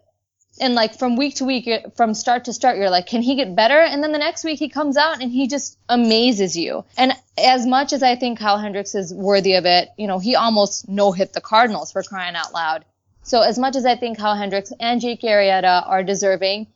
And 0.62 0.76
like 0.76 0.98
from 0.98 1.16
week 1.16 1.36
to 1.36 1.46
week, 1.46 1.70
from 1.96 2.14
start 2.14 2.46
to 2.46 2.54
start, 2.54 2.78
you're 2.78 2.90
like, 2.90 3.06
can 3.06 3.22
he 3.22 3.36
get 3.36 3.56
better? 3.56 3.80
And 3.80 4.04
then 4.04 4.12
the 4.12 4.18
next 4.18 4.44
week 4.44 4.60
he 4.60 4.68
comes 4.68 4.98
out 4.98 5.22
and 5.22 5.32
he 5.32 5.48
just 5.48 5.78
amazes 5.88 6.58
you. 6.58 6.86
And 6.98 7.14
as 7.38 7.66
much 7.66 7.94
as 7.94 8.04
I 8.04 8.16
think 8.16 8.40
Kyle 8.40 8.58
Hendricks 8.58 8.96
is 8.96 9.14
worthy 9.14 9.56
of 9.56 9.66
it, 9.66 9.90
you 9.98 10.08
know, 10.08 10.20
he 10.20 10.36
almost 10.36 10.90
no 10.90 11.12
hit 11.12 11.34
the 11.34 11.42
Cardinals 11.42 11.92
for 11.92 12.04
crying 12.04 12.36
out 12.36 12.54
loud. 12.54 12.84
So 13.24 13.42
as 13.42 13.60
much 13.60 13.76
as 13.76 13.86
I 13.86 13.96
think 13.96 14.18
Kyle 14.18 14.36
Hendricks 14.36 14.74
and 14.80 15.00
Jake 15.00 15.22
Arrieta 15.22 15.88
are 15.88 16.04
deserving, 16.04 16.68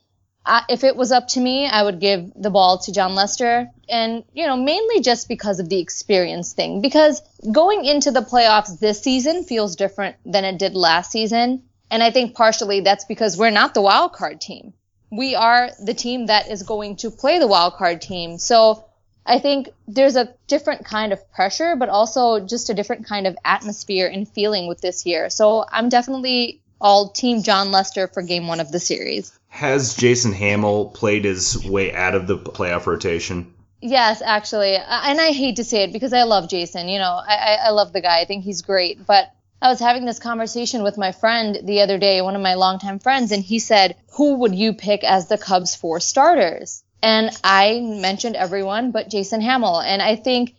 I, 0.45 0.63
if 0.69 0.83
it 0.83 0.95
was 0.95 1.11
up 1.11 1.29
to 1.29 1.39
me, 1.39 1.67
I 1.67 1.83
would 1.83 1.99
give 1.99 2.31
the 2.35 2.49
ball 2.49 2.79
to 2.79 2.91
Jon 2.91 3.15
Lester. 3.15 3.69
And, 3.87 4.23
you 4.33 4.45
know, 4.45 4.57
mainly 4.57 5.01
just 5.01 5.27
because 5.27 5.59
of 5.59 5.69
the 5.69 5.79
experience 5.79 6.53
thing. 6.53 6.81
Because 6.81 7.21
going 7.49 7.85
into 7.85 8.11
the 8.11 8.21
playoffs 8.21 8.79
this 8.79 9.01
season 9.01 9.43
feels 9.43 9.75
different 9.75 10.17
than 10.25 10.43
it 10.43 10.57
did 10.57 10.75
last 10.75 11.11
season. 11.11 11.63
And 11.89 12.03
I 12.03 12.11
think 12.11 12.35
partially 12.35 12.81
that's 12.81 13.05
because 13.05 13.37
we're 13.37 13.51
not 13.51 13.73
the 13.73 13.81
wild 13.81 14.13
card 14.13 14.41
team. 14.41 14.73
We 15.11 15.35
are 15.35 15.69
the 15.79 15.93
team 15.93 16.25
that 16.25 16.49
is 16.49 16.63
going 16.63 16.97
to 16.97 17.11
play 17.11 17.39
the 17.39 17.47
wild 17.47 17.73
card 17.75 18.01
team. 18.01 18.37
So 18.37 18.85
I 19.25 19.39
think 19.39 19.69
there's 19.87 20.15
a 20.15 20.33
different 20.47 20.85
kind 20.85 21.13
of 21.13 21.31
pressure, 21.31 21.75
but 21.77 21.89
also 21.89 22.39
just 22.45 22.69
a 22.69 22.73
different 22.73 23.05
kind 23.05 23.27
of 23.27 23.37
atmosphere 23.45 24.07
and 24.07 24.27
feeling 24.27 24.67
with 24.67 24.81
this 24.81 25.05
year. 25.05 25.29
So 25.29 25.65
I'm 25.71 25.87
definitely 25.87 26.61
all 26.81 27.09
team 27.09 27.43
Jon 27.43 27.71
Lester 27.71 28.07
for 28.07 28.21
game 28.21 28.47
one 28.47 28.59
of 28.59 28.71
the 28.71 28.79
series. 28.79 29.31
Has 29.53 29.93
Jason 29.93 30.33
Hammel 30.33 30.87
played 30.87 31.25
his 31.25 31.63
way 31.63 31.93
out 31.93 32.15
of 32.15 32.25
the 32.25 32.39
playoff 32.39 32.87
rotation? 32.87 33.53
Yes, 33.81 34.19
actually, 34.25 34.75
and 34.75 35.21
I 35.21 35.31
hate 35.31 35.57
to 35.57 35.63
say 35.63 35.83
it 35.83 35.93
because 35.93 36.11
I 36.11 36.23
love 36.23 36.49
Jason. 36.49 36.89
You 36.89 36.97
know, 36.97 37.21
I, 37.23 37.59
I 37.61 37.69
love 37.69 37.93
the 37.93 38.01
guy. 38.01 38.19
I 38.19 38.25
think 38.25 38.43
he's 38.43 38.63
great. 38.63 39.05
But 39.05 39.31
I 39.61 39.69
was 39.69 39.79
having 39.79 40.05
this 40.05 40.17
conversation 40.17 40.81
with 40.81 40.97
my 40.97 41.11
friend 41.11 41.59
the 41.65 41.81
other 41.81 41.99
day, 41.99 42.19
one 42.23 42.35
of 42.35 42.41
my 42.41 42.55
longtime 42.55 42.97
friends, 42.97 43.31
and 43.31 43.43
he 43.43 43.59
said, 43.59 43.95
"Who 44.13 44.37
would 44.37 44.55
you 44.55 44.73
pick 44.73 45.03
as 45.03 45.27
the 45.27 45.37
Cubs' 45.37 45.75
four 45.75 45.99
starters?" 45.99 46.83
And 47.03 47.29
I 47.43 47.79
mentioned 47.79 48.35
everyone 48.35 48.89
but 48.89 49.11
Jason 49.11 49.39
Hammel, 49.39 49.81
and 49.81 50.01
I 50.01 50.15
think, 50.15 50.55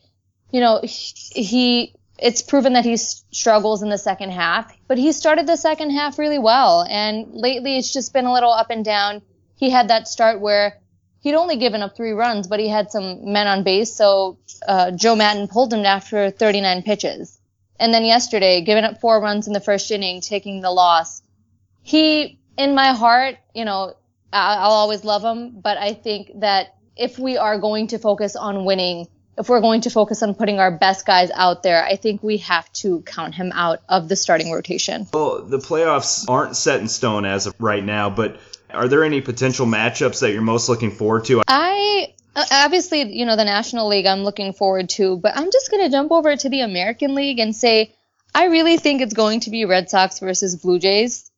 you 0.53 0.61
know, 0.61 0.81
he 0.85 1.97
it's 2.25 2.41
proven 2.41 2.73
that 2.73 2.87
he 2.87 2.97
struggles 2.97 3.83
in 3.83 3.91
the 3.91 3.99
second 3.99 4.31
half, 4.31 4.75
but 4.89 4.97
he 4.97 5.13
started 5.13 5.47
the 5.47 5.59
second 5.59 5.91
half 5.91 6.19
really 6.19 6.39
well. 6.39 6.83
And 6.89 7.35
lately 7.35 7.77
it's 7.77 7.93
just 7.93 8.15
been 8.15 8.25
a 8.25 8.33
little 8.33 8.51
up 8.51 8.71
and 8.71 8.83
down. 8.83 9.21
He 9.57 9.69
had 9.69 9.89
that 9.89 10.09
start 10.09 10.41
where 10.41 10.79
he'd 11.21 11.35
only 11.35 11.57
given 11.57 11.83
up 11.83 11.95
three 11.95 12.13
runs, 12.13 12.47
but 12.47 12.61
he 12.61 12.69
had 12.69 12.91
some 12.91 13.31
men 13.31 13.47
on 13.47 13.63
base. 13.63 13.95
So 13.95 14.39
uh, 14.67 14.93
Joe 14.93 15.15
Maddon 15.15 15.49
pulled 15.49 15.75
him 15.75 15.85
after 15.85 16.31
39 16.31 16.83
pitches. 16.85 17.39
And 17.79 17.93
then 17.93 18.07
yesterday, 18.07 18.65
giving 18.65 18.85
up 18.85 19.03
four 19.03 19.21
runs 19.21 19.47
in 19.47 19.53
the 19.53 19.61
first 19.61 19.91
inning, 19.91 20.23
taking 20.23 20.63
the 20.63 20.71
loss. 20.71 21.21
He, 21.83 22.39
in 22.57 22.75
my 22.75 22.95
heart, 22.95 23.37
you 23.55 23.67
know, 23.67 23.93
I'll 24.33 24.71
always 24.71 25.05
love 25.05 25.23
him, 25.23 25.61
but 25.61 25.77
I 25.77 25.93
think 25.93 26.31
that 26.41 26.75
if 26.97 27.19
we 27.19 27.37
are 27.37 27.59
going 27.59 27.89
to 27.89 27.99
focus 27.99 28.35
on 28.35 28.65
winning, 28.65 29.09
if 29.37 29.49
we're 29.49 29.61
going 29.61 29.83
to 29.83 29.91
focus 29.91 30.23
on 30.23 30.35
putting 30.35 30.59
our 30.59 30.71
best 30.71 31.07
guys 31.07 31.31
out 31.35 31.63
there, 31.63 31.85
I 31.85 31.97
think 31.97 32.23
we 32.23 32.39
have 32.39 32.73
to 32.75 33.03
count 33.03 33.35
him 33.35 33.53
out 33.53 33.81
of 33.89 34.09
the 34.09 34.17
starting 34.17 34.53
rotation. 34.53 35.07
Well, 35.13 35.43
the 35.43 35.59
playoffs 35.59 36.29
aren't 36.29 36.57
set 36.57 36.81
in 36.81 36.89
stone 36.89 37.25
as 37.25 37.47
of 37.47 37.55
right 37.59 37.85
now, 37.85 38.11
but 38.11 38.39
are 38.71 38.89
there 38.89 39.05
any 39.05 39.21
potential 39.21 39.67
matchups 39.67 40.21
that 40.21 40.33
you're 40.33 40.43
most 40.43 40.69
looking 40.69 40.91
forward 40.91 41.25
to? 41.27 41.43
I 41.47 42.15
uh, 42.37 42.45
obviously, 42.51 43.03
you 43.17 43.27
know, 43.27 43.37
the 43.37 43.45
National 43.45 43.89
League 43.89 44.07
I'm 44.07 44.25
looking 44.25 44.53
forward 44.53 44.89
to, 44.91 45.17
but 45.17 45.37
I'm 45.37 45.51
just 45.51 45.71
going 45.71 45.85
to 45.85 45.91
jump 45.91 46.11
over 46.13 46.35
to 46.35 46.49
the 46.49 46.61
American 46.61 47.15
League 47.15 47.39
and 47.39 47.55
say 47.55 47.95
I 48.35 48.47
really 48.47 48.77
think 48.77 49.01
it's 49.01 49.15
going 49.15 49.41
to 49.41 49.51
be 49.51 49.65
Red 49.65 49.89
Sox 49.89 50.19
versus 50.19 50.57
Blue 50.57 50.79
Jays. 50.79 51.31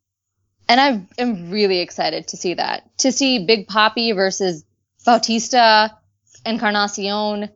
And 0.68 0.80
I 0.80 1.06
am 1.20 1.50
really 1.50 1.80
excited 1.80 2.28
to 2.28 2.37
see 2.37 2.54
that. 2.54 2.98
To 2.98 3.12
see 3.12 3.44
Big 3.44 3.68
Papi 3.68 4.14
versus 4.14 4.64
Bautista, 5.04 5.96
Encarnacion. 6.44 7.50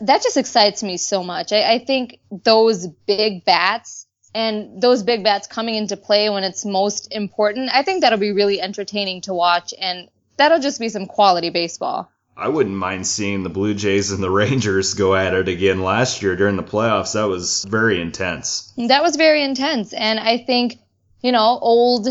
That 0.00 0.22
just 0.22 0.36
excites 0.36 0.82
me 0.82 0.96
so 0.96 1.22
much. 1.22 1.52
I, 1.52 1.74
I 1.74 1.78
think 1.84 2.18
those 2.30 2.86
big 2.86 3.44
bats 3.44 4.06
and 4.34 4.82
those 4.82 5.02
big 5.02 5.24
bats 5.24 5.46
coming 5.46 5.74
into 5.74 5.96
play 5.96 6.28
when 6.28 6.44
it's 6.44 6.64
most 6.64 7.12
important, 7.12 7.70
I 7.72 7.82
think 7.82 8.02
that'll 8.02 8.18
be 8.18 8.32
really 8.32 8.60
entertaining 8.60 9.22
to 9.22 9.34
watch 9.34 9.72
and 9.80 10.08
that'll 10.36 10.60
just 10.60 10.78
be 10.78 10.88
some 10.88 11.06
quality 11.06 11.50
baseball. 11.50 12.10
I 12.36 12.48
wouldn't 12.48 12.76
mind 12.76 13.06
seeing 13.06 13.42
the 13.42 13.48
Blue 13.48 13.72
Jays 13.72 14.10
and 14.10 14.22
the 14.22 14.30
Rangers 14.30 14.92
go 14.92 15.14
at 15.14 15.32
it 15.32 15.48
again 15.48 15.82
last 15.82 16.22
year 16.22 16.36
during 16.36 16.56
the 16.56 16.62
playoffs. 16.62 17.14
That 17.14 17.28
was 17.28 17.64
very 17.64 17.98
intense. 17.98 18.72
That 18.76 19.02
was 19.02 19.16
very 19.16 19.42
intense. 19.42 19.94
And 19.94 20.20
I 20.20 20.36
think, 20.36 20.78
you 21.22 21.32
know, 21.32 21.58
old 21.60 22.08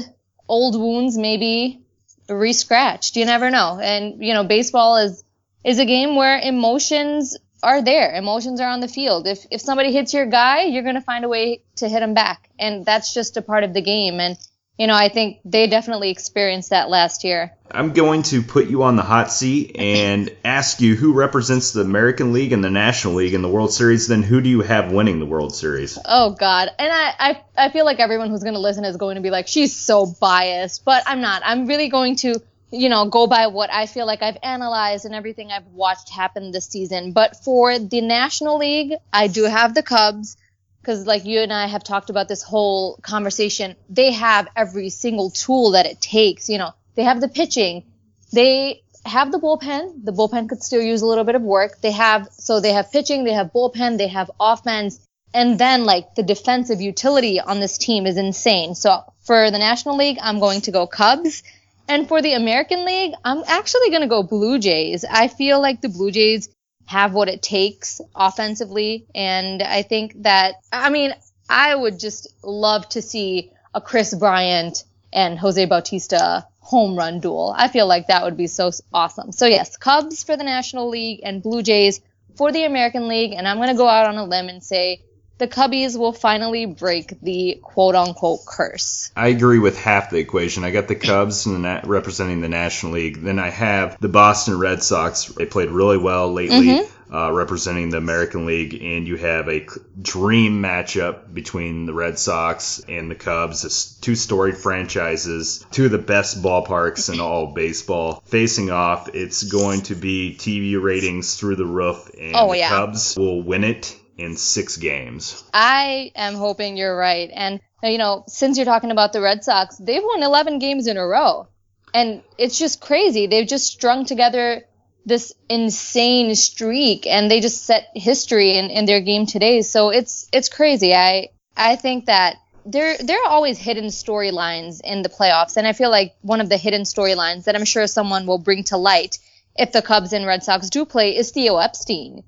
old 0.47 0.79
wounds 0.79 1.15
maybe 1.15 1.85
re-scratched. 2.27 3.15
You 3.17 3.25
never 3.25 3.51
know. 3.51 3.79
And 3.79 4.25
you 4.25 4.33
know, 4.33 4.43
baseball 4.43 4.97
is 4.97 5.23
is 5.63 5.77
a 5.77 5.85
game 5.85 6.15
where 6.15 6.39
emotions 6.39 7.37
are 7.65 7.81
there. 7.81 8.13
Emotions 8.13 8.61
are 8.61 8.69
on 8.69 8.79
the 8.79 8.87
field. 8.87 9.27
If 9.27 9.45
if 9.49 9.59
somebody 9.59 9.91
hits 9.91 10.13
your 10.13 10.27
guy, 10.27 10.65
you're 10.65 10.83
going 10.83 10.95
to 10.95 11.01
find 11.01 11.25
a 11.25 11.27
way 11.27 11.63
to 11.77 11.89
hit 11.89 12.03
him 12.03 12.13
back, 12.13 12.49
and 12.59 12.85
that's 12.85 13.13
just 13.13 13.37
a 13.37 13.41
part 13.41 13.63
of 13.63 13.73
the 13.73 13.81
game. 13.81 14.19
And 14.19 14.37
you 14.77 14.87
know, 14.87 14.93
I 14.93 15.09
think 15.09 15.39
they 15.45 15.67
definitely 15.67 16.09
experienced 16.11 16.69
that 16.69 16.89
last 16.89 17.23
year. 17.23 17.53
I'm 17.71 17.93
going 17.93 18.23
to 18.23 18.41
put 18.43 18.67
you 18.67 18.83
on 18.83 18.97
the 18.97 19.03
hot 19.03 19.31
seat 19.31 19.77
and 19.77 20.35
ask 20.43 20.81
you 20.81 20.95
who 20.95 21.13
represents 21.13 21.71
the 21.71 21.81
American 21.81 22.33
League 22.33 22.51
and 22.51 22.63
the 22.63 22.69
National 22.69 23.15
League 23.15 23.33
in 23.33 23.41
the 23.41 23.49
World 23.49 23.73
Series. 23.73 24.07
Then 24.07 24.21
who 24.21 24.41
do 24.41 24.49
you 24.49 24.61
have 24.61 24.91
winning 24.91 25.19
the 25.19 25.25
World 25.25 25.55
Series? 25.55 25.97
Oh 26.05 26.31
God, 26.31 26.69
and 26.77 26.91
I 26.91 27.13
I, 27.19 27.41
I 27.65 27.69
feel 27.69 27.85
like 27.85 27.99
everyone 27.99 28.29
who's 28.29 28.43
going 28.43 28.53
to 28.53 28.59
listen 28.59 28.85
is 28.85 28.97
going 28.97 29.15
to 29.15 29.21
be 29.21 29.31
like, 29.31 29.47
she's 29.47 29.75
so 29.75 30.05
biased, 30.05 30.85
but 30.85 31.03
I'm 31.07 31.21
not. 31.21 31.41
I'm 31.43 31.65
really 31.65 31.89
going 31.89 32.17
to 32.17 32.41
you 32.71 32.89
know, 32.89 33.05
go 33.05 33.27
by 33.27 33.47
what 33.47 33.71
I 33.71 33.85
feel 33.85 34.05
like 34.05 34.21
I've 34.21 34.37
analyzed 34.43 35.05
and 35.05 35.15
everything 35.15 35.51
I've 35.51 35.67
watched 35.67 36.09
happen 36.09 36.51
this 36.51 36.67
season. 36.67 37.11
But 37.11 37.37
for 37.43 37.77
the 37.79 38.01
National 38.01 38.57
League, 38.57 38.93
I 39.13 39.27
do 39.27 39.43
have 39.43 39.73
the 39.73 39.83
Cubs 39.83 40.37
because 40.81 41.07
like 41.07 41.25
you 41.25 41.39
and 41.39 41.51
I 41.51 41.65
have 41.67 41.83
talked 41.83 42.09
about 42.09 42.27
this 42.27 42.43
whole 42.43 42.97
conversation, 43.01 43.75
they 43.89 44.11
have 44.11 44.47
every 44.55 44.89
single 44.89 45.31
tool 45.31 45.71
that 45.71 45.85
it 45.85 45.99
takes. 45.99 46.49
You 46.49 46.59
know, 46.59 46.71
they 46.95 47.03
have 47.03 47.21
the 47.21 47.27
pitching, 47.27 47.83
they 48.31 48.83
have 49.05 49.31
the 49.31 49.39
bullpen. 49.39 50.03
The 50.03 50.11
bullpen 50.11 50.49
could 50.49 50.63
still 50.63 50.81
use 50.81 51.01
a 51.01 51.07
little 51.07 51.23
bit 51.23 51.35
of 51.35 51.41
work. 51.41 51.79
They 51.81 51.91
have 51.91 52.27
so 52.31 52.59
they 52.59 52.73
have 52.73 52.91
pitching, 52.91 53.23
they 53.23 53.33
have 53.33 53.51
bullpen, 53.53 53.97
they 53.97 54.07
have 54.07 54.31
offense, 54.39 54.99
and 55.33 55.59
then 55.59 55.85
like 55.85 56.15
the 56.15 56.23
defensive 56.23 56.81
utility 56.81 57.39
on 57.39 57.59
this 57.59 57.77
team 57.77 58.05
is 58.07 58.17
insane. 58.17 58.75
So 58.75 59.03
for 59.21 59.51
the 59.51 59.59
National 59.59 59.97
League, 59.97 60.17
I'm 60.21 60.39
going 60.39 60.61
to 60.61 60.71
go 60.71 60.87
Cubs. 60.87 61.43
And 61.87 62.07
for 62.07 62.21
the 62.21 62.33
American 62.33 62.85
League, 62.85 63.13
I'm 63.23 63.43
actually 63.47 63.89
going 63.89 64.01
to 64.01 64.07
go 64.07 64.23
Blue 64.23 64.57
Jays. 64.59 65.05
I 65.09 65.27
feel 65.27 65.61
like 65.61 65.81
the 65.81 65.89
Blue 65.89 66.11
Jays 66.11 66.49
have 66.87 67.13
what 67.13 67.29
it 67.29 67.41
takes 67.41 68.01
offensively. 68.15 69.05
And 69.13 69.61
I 69.61 69.83
think 69.83 70.23
that, 70.23 70.55
I 70.71 70.89
mean, 70.89 71.13
I 71.49 71.75
would 71.75 71.99
just 71.99 72.27
love 72.43 72.87
to 72.89 73.01
see 73.01 73.51
a 73.73 73.81
Kris 73.81 74.15
Bryant 74.15 74.83
and 75.13 75.37
Jose 75.37 75.63
Bautista 75.65 76.47
home 76.59 76.97
run 76.97 77.19
duel. 77.19 77.53
I 77.55 77.67
feel 77.67 77.87
like 77.87 78.07
that 78.07 78.23
would 78.23 78.37
be 78.37 78.47
so 78.47 78.71
awesome. 78.91 79.31
So 79.31 79.45
yes, 79.45 79.77
Cubs 79.77 80.23
for 80.23 80.35
the 80.35 80.43
National 80.43 80.89
League 80.89 81.21
and 81.23 81.43
Blue 81.43 81.61
Jays 81.61 82.01
for 82.35 82.51
the 82.51 82.63
American 82.63 83.07
League. 83.07 83.33
And 83.33 83.47
I'm 83.47 83.57
going 83.57 83.69
to 83.69 83.77
go 83.77 83.87
out 83.87 84.07
on 84.07 84.17
a 84.17 84.25
limb 84.25 84.49
and 84.49 84.63
say 84.63 85.01
the 85.37 85.47
Cubbies 85.47 85.97
will 85.97 86.13
finally 86.13 86.65
break 86.65 87.19
the 87.21 87.59
quote 87.61 87.95
unquote 87.95 88.45
curse. 88.45 89.11
I 89.15 89.29
agree 89.29 89.59
with 89.59 89.77
half 89.77 90.09
the 90.09 90.17
equation. 90.17 90.63
I 90.63 90.71
got 90.71 90.87
the 90.87 90.95
Cubs 90.95 91.45
and 91.45 91.63
the 91.63 91.81
representing 91.85 92.41
the 92.41 92.49
National 92.49 92.93
League. 92.93 93.21
Then 93.21 93.39
I 93.39 93.49
have 93.49 93.99
the 93.99 94.07
Boston 94.07 94.57
Red 94.57 94.81
Sox. 94.81 95.25
They 95.25 95.45
played 95.45 95.69
really 95.69 95.97
well 95.97 96.31
lately. 96.31 96.67
Mm-hmm. 96.67 96.91
Uh, 97.07 97.31
representing 97.31 97.91
the 97.91 97.97
American 97.97 98.47
League, 98.47 98.73
and 98.81 99.07
you 99.07 99.15
have 99.15 99.47
a 99.47 99.67
dream 100.01 100.61
matchup 100.61 101.31
between 101.31 101.85
the 101.85 101.93
Red 101.93 102.17
Sox 102.17 102.81
and 102.89 103.11
the 103.11 103.15
Cubs. 103.15 103.63
It's 103.63 103.93
two 103.93 104.15
storied 104.15 104.57
franchises, 104.57 105.63
two 105.69 105.85
of 105.85 105.91
the 105.91 105.99
best 105.99 106.41
ballparks 106.41 107.13
in 107.13 107.19
all 107.19 107.53
baseball 107.53 108.23
facing 108.25 108.71
off. 108.71 109.07
It's 109.13 109.43
going 109.43 109.83
to 109.83 109.95
be 109.95 110.35
TV 110.37 110.81
ratings 110.81 111.35
through 111.35 111.57
the 111.57 111.65
roof, 111.65 112.09
and 112.19 112.35
oh, 112.35 112.51
the 112.51 112.57
yeah. 112.57 112.69
Cubs 112.69 113.15
will 113.15 113.43
win 113.43 113.63
it 113.63 113.95
in 114.17 114.37
six 114.37 114.77
games. 114.77 115.43
I 115.53 116.11
am 116.15 116.35
hoping 116.35 116.77
you're 116.77 116.95
right. 116.95 117.29
And, 117.33 117.59
you 117.83 117.97
know, 117.97 118.23
since 118.27 118.57
you're 118.57 118.65
talking 118.65 118.91
about 118.91 119.13
the 119.13 119.21
Red 119.21 119.43
Sox, 119.43 119.77
they've 119.77 120.03
won 120.03 120.23
11 120.23 120.59
games 120.59 120.87
in 120.87 120.97
a 120.97 121.05
row. 121.05 121.47
And 121.93 122.23
it's 122.37 122.57
just 122.57 122.81
crazy. 122.81 123.27
They've 123.27 123.47
just 123.47 123.67
strung 123.67 124.05
together 124.05 124.63
this 125.05 125.33
insane 125.49 126.33
streak 126.35 127.05
and 127.05 127.29
they 127.29 127.39
just 127.39 127.63
set 127.63 127.89
history 127.93 128.57
in, 128.57 128.69
in 128.69 128.85
their 128.85 129.01
game 129.01 129.25
today. 129.25 129.61
So 129.61 129.89
it's 129.91 130.27
it's 130.33 130.49
crazy. 130.49 130.95
I 130.95 131.29
I 131.55 131.75
think 131.75 132.07
that 132.07 132.37
there 132.65 132.97
there 132.97 133.23
are 133.23 133.29
always 133.29 133.59
hidden 133.59 133.85
storylines 133.85 134.81
in 134.83 135.03
the 135.03 135.09
playoffs 135.09 135.57
and 135.57 135.67
I 135.67 135.73
feel 135.73 135.91
like 135.91 136.15
one 136.21 136.41
of 136.41 136.49
the 136.49 136.57
hidden 136.57 136.81
storylines 136.81 137.43
that 137.43 137.55
I'm 137.55 137.65
sure 137.65 137.85
someone 137.85 138.25
will 138.25 138.39
bring 138.39 138.63
to 138.65 138.77
light 138.77 139.19
if 139.55 139.71
the 139.71 139.83
Cubs 139.83 140.11
and 140.11 140.25
Red 140.25 140.43
Sox 140.43 140.69
do 140.69 140.85
play 140.85 141.15
is 141.15 141.29
Theo 141.31 141.57
Epstein 141.57 142.23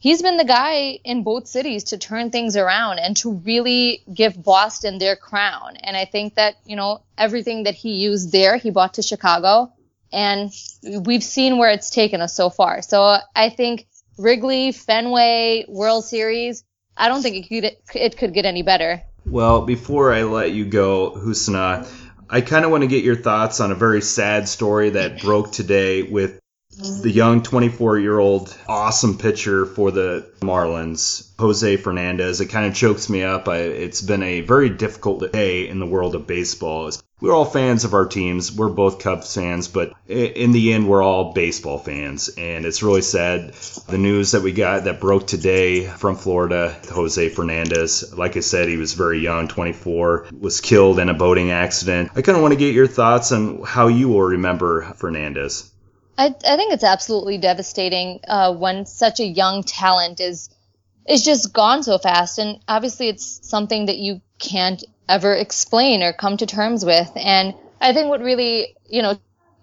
he's 0.00 0.22
been 0.22 0.36
the 0.36 0.44
guy 0.44 0.98
in 1.04 1.22
both 1.22 1.46
cities 1.46 1.84
to 1.84 1.98
turn 1.98 2.30
things 2.30 2.56
around 2.56 2.98
and 2.98 3.16
to 3.18 3.32
really 3.32 4.02
give 4.12 4.42
Boston 4.42 4.98
their 4.98 5.16
crown. 5.16 5.76
And 5.76 5.96
I 5.96 6.04
think 6.04 6.34
that, 6.34 6.56
you 6.64 6.76
know, 6.76 7.02
everything 7.16 7.64
that 7.64 7.74
he 7.74 7.96
used 7.96 8.32
there, 8.32 8.56
he 8.56 8.70
brought 8.70 8.94
to 8.94 9.02
Chicago. 9.02 9.72
And 10.12 10.50
we've 11.04 11.22
seen 11.22 11.58
where 11.58 11.70
it's 11.70 11.90
taken 11.90 12.20
us 12.20 12.34
so 12.34 12.48
far. 12.48 12.80
So 12.82 13.18
I 13.36 13.50
think 13.50 13.86
Wrigley, 14.16 14.72
Fenway, 14.72 15.66
World 15.68 16.04
Series, 16.04 16.64
I 16.96 17.08
don't 17.08 17.22
think 17.22 17.36
it 17.36 17.48
could, 17.48 17.76
it 17.94 18.16
could 18.16 18.32
get 18.32 18.46
any 18.46 18.62
better. 18.62 19.02
Well, 19.26 19.66
before 19.66 20.12
I 20.12 20.22
let 20.22 20.52
you 20.52 20.64
go, 20.64 21.10
Husnaa, 21.10 21.84
I 22.30 22.40
kind 22.40 22.64
of 22.64 22.70
want 22.70 22.82
to 22.82 22.88
get 22.88 23.04
your 23.04 23.16
thoughts 23.16 23.60
on 23.60 23.70
a 23.70 23.74
very 23.74 24.00
sad 24.00 24.48
story 24.48 24.90
that 24.90 25.20
broke 25.20 25.52
today 25.52 26.02
with 26.02 26.40
the 26.78 27.10
young 27.10 27.42
24 27.42 27.98
year 27.98 28.18
old 28.18 28.56
awesome 28.68 29.18
pitcher 29.18 29.66
for 29.66 29.90
the 29.90 30.30
Marlins, 30.40 31.28
Jose 31.38 31.76
Fernandez. 31.76 32.40
It 32.40 32.46
kind 32.46 32.66
of 32.66 32.74
chokes 32.74 33.10
me 33.10 33.24
up. 33.24 33.48
I, 33.48 33.58
it's 33.58 34.00
been 34.00 34.22
a 34.22 34.42
very 34.42 34.70
difficult 34.70 35.32
day 35.32 35.68
in 35.68 35.80
the 35.80 35.86
world 35.86 36.14
of 36.14 36.26
baseball. 36.26 36.92
We're 37.20 37.34
all 37.34 37.44
fans 37.44 37.84
of 37.84 37.94
our 37.94 38.06
teams. 38.06 38.52
We're 38.52 38.68
both 38.68 39.00
Cubs 39.00 39.34
fans, 39.34 39.66
but 39.66 39.92
in 40.06 40.52
the 40.52 40.72
end, 40.72 40.88
we're 40.88 41.02
all 41.02 41.32
baseball 41.32 41.78
fans. 41.78 42.28
And 42.28 42.64
it's 42.64 42.80
really 42.80 43.02
sad. 43.02 43.54
The 43.88 43.98
news 43.98 44.32
that 44.32 44.42
we 44.42 44.52
got 44.52 44.84
that 44.84 45.00
broke 45.00 45.26
today 45.26 45.84
from 45.84 46.14
Florida, 46.14 46.76
Jose 46.92 47.28
Fernandez, 47.30 48.14
like 48.16 48.36
I 48.36 48.40
said, 48.40 48.68
he 48.68 48.76
was 48.76 48.92
very 48.92 49.18
young, 49.18 49.48
24, 49.48 50.28
was 50.38 50.60
killed 50.60 51.00
in 51.00 51.08
a 51.08 51.14
boating 51.14 51.50
accident. 51.50 52.12
I 52.14 52.22
kind 52.22 52.36
of 52.36 52.42
want 52.42 52.52
to 52.52 52.60
get 52.60 52.72
your 52.72 52.86
thoughts 52.86 53.32
on 53.32 53.64
how 53.64 53.88
you 53.88 54.10
will 54.10 54.22
remember 54.22 54.82
Fernandez. 54.94 55.72
I, 56.18 56.26
I 56.26 56.56
think 56.56 56.72
it's 56.72 56.84
absolutely 56.84 57.38
devastating 57.38 58.20
uh, 58.26 58.52
when 58.52 58.86
such 58.86 59.20
a 59.20 59.24
young 59.24 59.62
talent 59.62 60.20
is 60.20 60.50
is 61.08 61.24
just 61.24 61.54
gone 61.54 61.82
so 61.82 61.96
fast, 61.96 62.38
and 62.38 62.58
obviously 62.68 63.08
it's 63.08 63.48
something 63.48 63.86
that 63.86 63.96
you 63.96 64.20
can't 64.38 64.84
ever 65.08 65.32
explain 65.32 66.02
or 66.02 66.12
come 66.12 66.36
to 66.36 66.44
terms 66.44 66.84
with. 66.84 67.10
And 67.16 67.54
I 67.80 67.94
think 67.94 68.08
what 68.08 68.20
really 68.20 68.74
you 68.86 69.00
know 69.00 69.18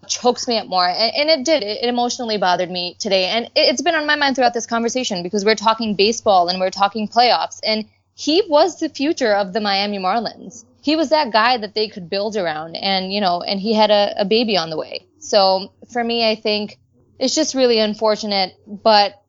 chokes 0.07 0.47
me 0.47 0.57
up 0.57 0.67
more, 0.67 0.87
and, 0.87 1.13
and 1.15 1.29
it 1.29 1.45
did, 1.45 1.61
it, 1.61 1.83
emotionally 1.83 2.37
bothered 2.37 2.71
me 2.71 2.95
today, 2.99 3.25
and 3.25 3.45
it, 3.47 3.51
it's 3.55 3.81
been 3.81 3.95
on 3.95 4.07
my 4.07 4.15
mind 4.15 4.37
throughout 4.37 4.53
this 4.53 4.65
conversation 4.65 5.23
because 5.23 5.43
we're 5.43 5.55
talking 5.55 5.95
baseball 5.95 6.47
and 6.47 6.61
we're 6.61 6.71
talking 6.71 7.09
playoffs, 7.09 7.59
and 7.65 7.85
he 8.15 8.41
was 8.47 8.79
the 8.79 8.87
future 8.87 9.33
of 9.33 9.51
the 9.51 9.59
Miami 9.59 9.99
Marlins. 9.99 10.63
He 10.85 10.95
was 10.95 11.09
that 11.09 11.33
guy 11.33 11.57
that 11.57 11.73
they 11.73 11.87
could 11.87 12.11
build 12.11 12.37
around, 12.37 12.75
and 12.75 13.11
you 13.11 13.19
know, 13.19 13.41
and 13.41 13.59
he 13.59 13.73
had 13.73 13.89
a, 13.89 14.21
a 14.21 14.25
baby 14.25 14.55
on 14.55 14.69
the 14.69 14.77
way. 14.77 15.07
So 15.17 15.73
for 15.91 16.03
me, 16.03 16.29
I 16.29 16.35
think 16.35 16.77
it's 17.17 17.33
just 17.33 17.55
really 17.55 17.79
unfortunate. 17.79 18.53
But 18.67 19.19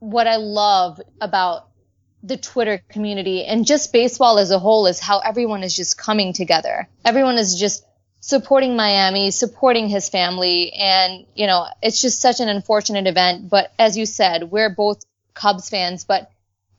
what 0.00 0.26
I 0.26 0.36
love 0.36 1.00
about 1.20 1.68
the 2.24 2.36
Twitter 2.36 2.82
community 2.88 3.44
and 3.44 3.64
just 3.64 3.92
baseball 3.92 4.38
as 4.38 4.50
a 4.50 4.58
whole 4.58 4.88
is 4.88 4.98
how 4.98 5.20
everyone 5.20 5.62
is 5.62 5.76
just 5.76 5.96
coming 5.96 6.32
together. 6.32 6.88
Everyone 7.04 7.38
is 7.38 7.60
just 7.60 7.84
supporting 8.18 8.74
Miami, 8.74 9.30
supporting 9.30 9.88
his 9.88 10.08
family. 10.08 10.72
And, 10.72 11.26
you 11.36 11.46
know, 11.46 11.66
it's 11.80 12.00
just 12.00 12.20
such 12.20 12.40
an 12.40 12.48
unfortunate 12.48 13.06
event. 13.06 13.48
But 13.48 13.72
as 13.78 13.96
you 13.96 14.04
said, 14.04 14.50
we're 14.50 14.74
both 14.74 15.04
Cubs 15.32 15.70
fans, 15.70 16.04
but 16.04 16.28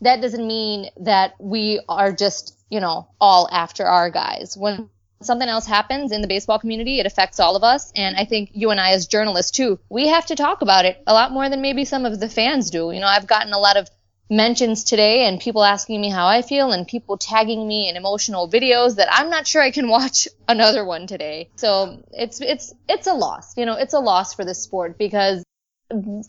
that 0.01 0.21
doesn't 0.21 0.45
mean 0.45 0.89
that 0.97 1.35
we 1.39 1.79
are 1.87 2.11
just, 2.11 2.57
you 2.69 2.79
know, 2.79 3.07
all 3.19 3.47
after 3.51 3.85
our 3.85 4.09
guys. 4.09 4.55
When 4.57 4.89
something 5.21 5.47
else 5.47 5.65
happens 5.65 6.11
in 6.11 6.21
the 6.21 6.27
baseball 6.27 6.59
community, 6.59 6.99
it 6.99 7.05
affects 7.05 7.39
all 7.39 7.55
of 7.55 7.63
us. 7.63 7.91
And 7.95 8.15
I 8.15 8.25
think 8.25 8.51
you 8.53 8.71
and 8.71 8.79
I, 8.79 8.91
as 8.91 9.07
journalists 9.07 9.51
too, 9.51 9.79
we 9.89 10.07
have 10.07 10.25
to 10.27 10.35
talk 10.35 10.61
about 10.61 10.85
it 10.85 11.01
a 11.07 11.13
lot 11.13 11.31
more 11.31 11.49
than 11.49 11.61
maybe 11.61 11.85
some 11.85 12.05
of 12.05 12.19
the 12.19 12.29
fans 12.29 12.69
do. 12.69 12.91
You 12.91 12.99
know, 12.99 13.07
I've 13.07 13.27
gotten 13.27 13.53
a 13.53 13.59
lot 13.59 13.77
of 13.77 13.89
mentions 14.29 14.83
today 14.83 15.27
and 15.27 15.39
people 15.39 15.63
asking 15.63 16.01
me 16.01 16.09
how 16.09 16.25
I 16.27 16.41
feel 16.41 16.71
and 16.71 16.87
people 16.87 17.15
tagging 17.17 17.67
me 17.67 17.89
in 17.89 17.95
emotional 17.95 18.49
videos 18.49 18.95
that 18.95 19.07
I'm 19.11 19.29
not 19.29 19.45
sure 19.45 19.61
I 19.61 19.71
can 19.71 19.87
watch 19.97 20.27
another 20.47 20.85
one 20.85 21.07
today. 21.07 21.49
So 21.55 22.03
it's 22.11 22.41
it's 22.41 22.73
it's 22.89 23.07
a 23.07 23.13
loss. 23.13 23.57
You 23.57 23.65
know, 23.65 23.75
it's 23.75 23.93
a 23.93 23.99
loss 23.99 24.33
for 24.33 24.45
this 24.45 24.61
sport 24.61 24.97
because 24.97 25.43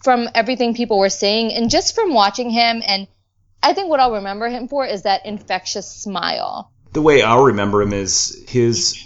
from 0.05 0.29
everything 0.35 0.75
people 0.75 0.99
were 0.99 1.09
saying 1.09 1.53
and 1.53 1.71
just 1.71 1.95
from 1.95 2.13
watching 2.13 2.51
him 2.51 2.83
and 2.87 3.09
I 3.67 3.73
think 3.73 3.89
what 3.89 3.99
I'll 3.99 4.13
remember 4.13 4.49
him 4.49 4.69
for 4.69 4.87
is 4.87 5.03
that 5.03 5.27
infectious 5.27 5.91
smile. 5.91 6.71
The 6.93 7.03
way 7.03 7.23
I'll 7.23 7.47
remember 7.47 7.83
him 7.83 7.93
is 7.93 8.45
his 8.47 8.97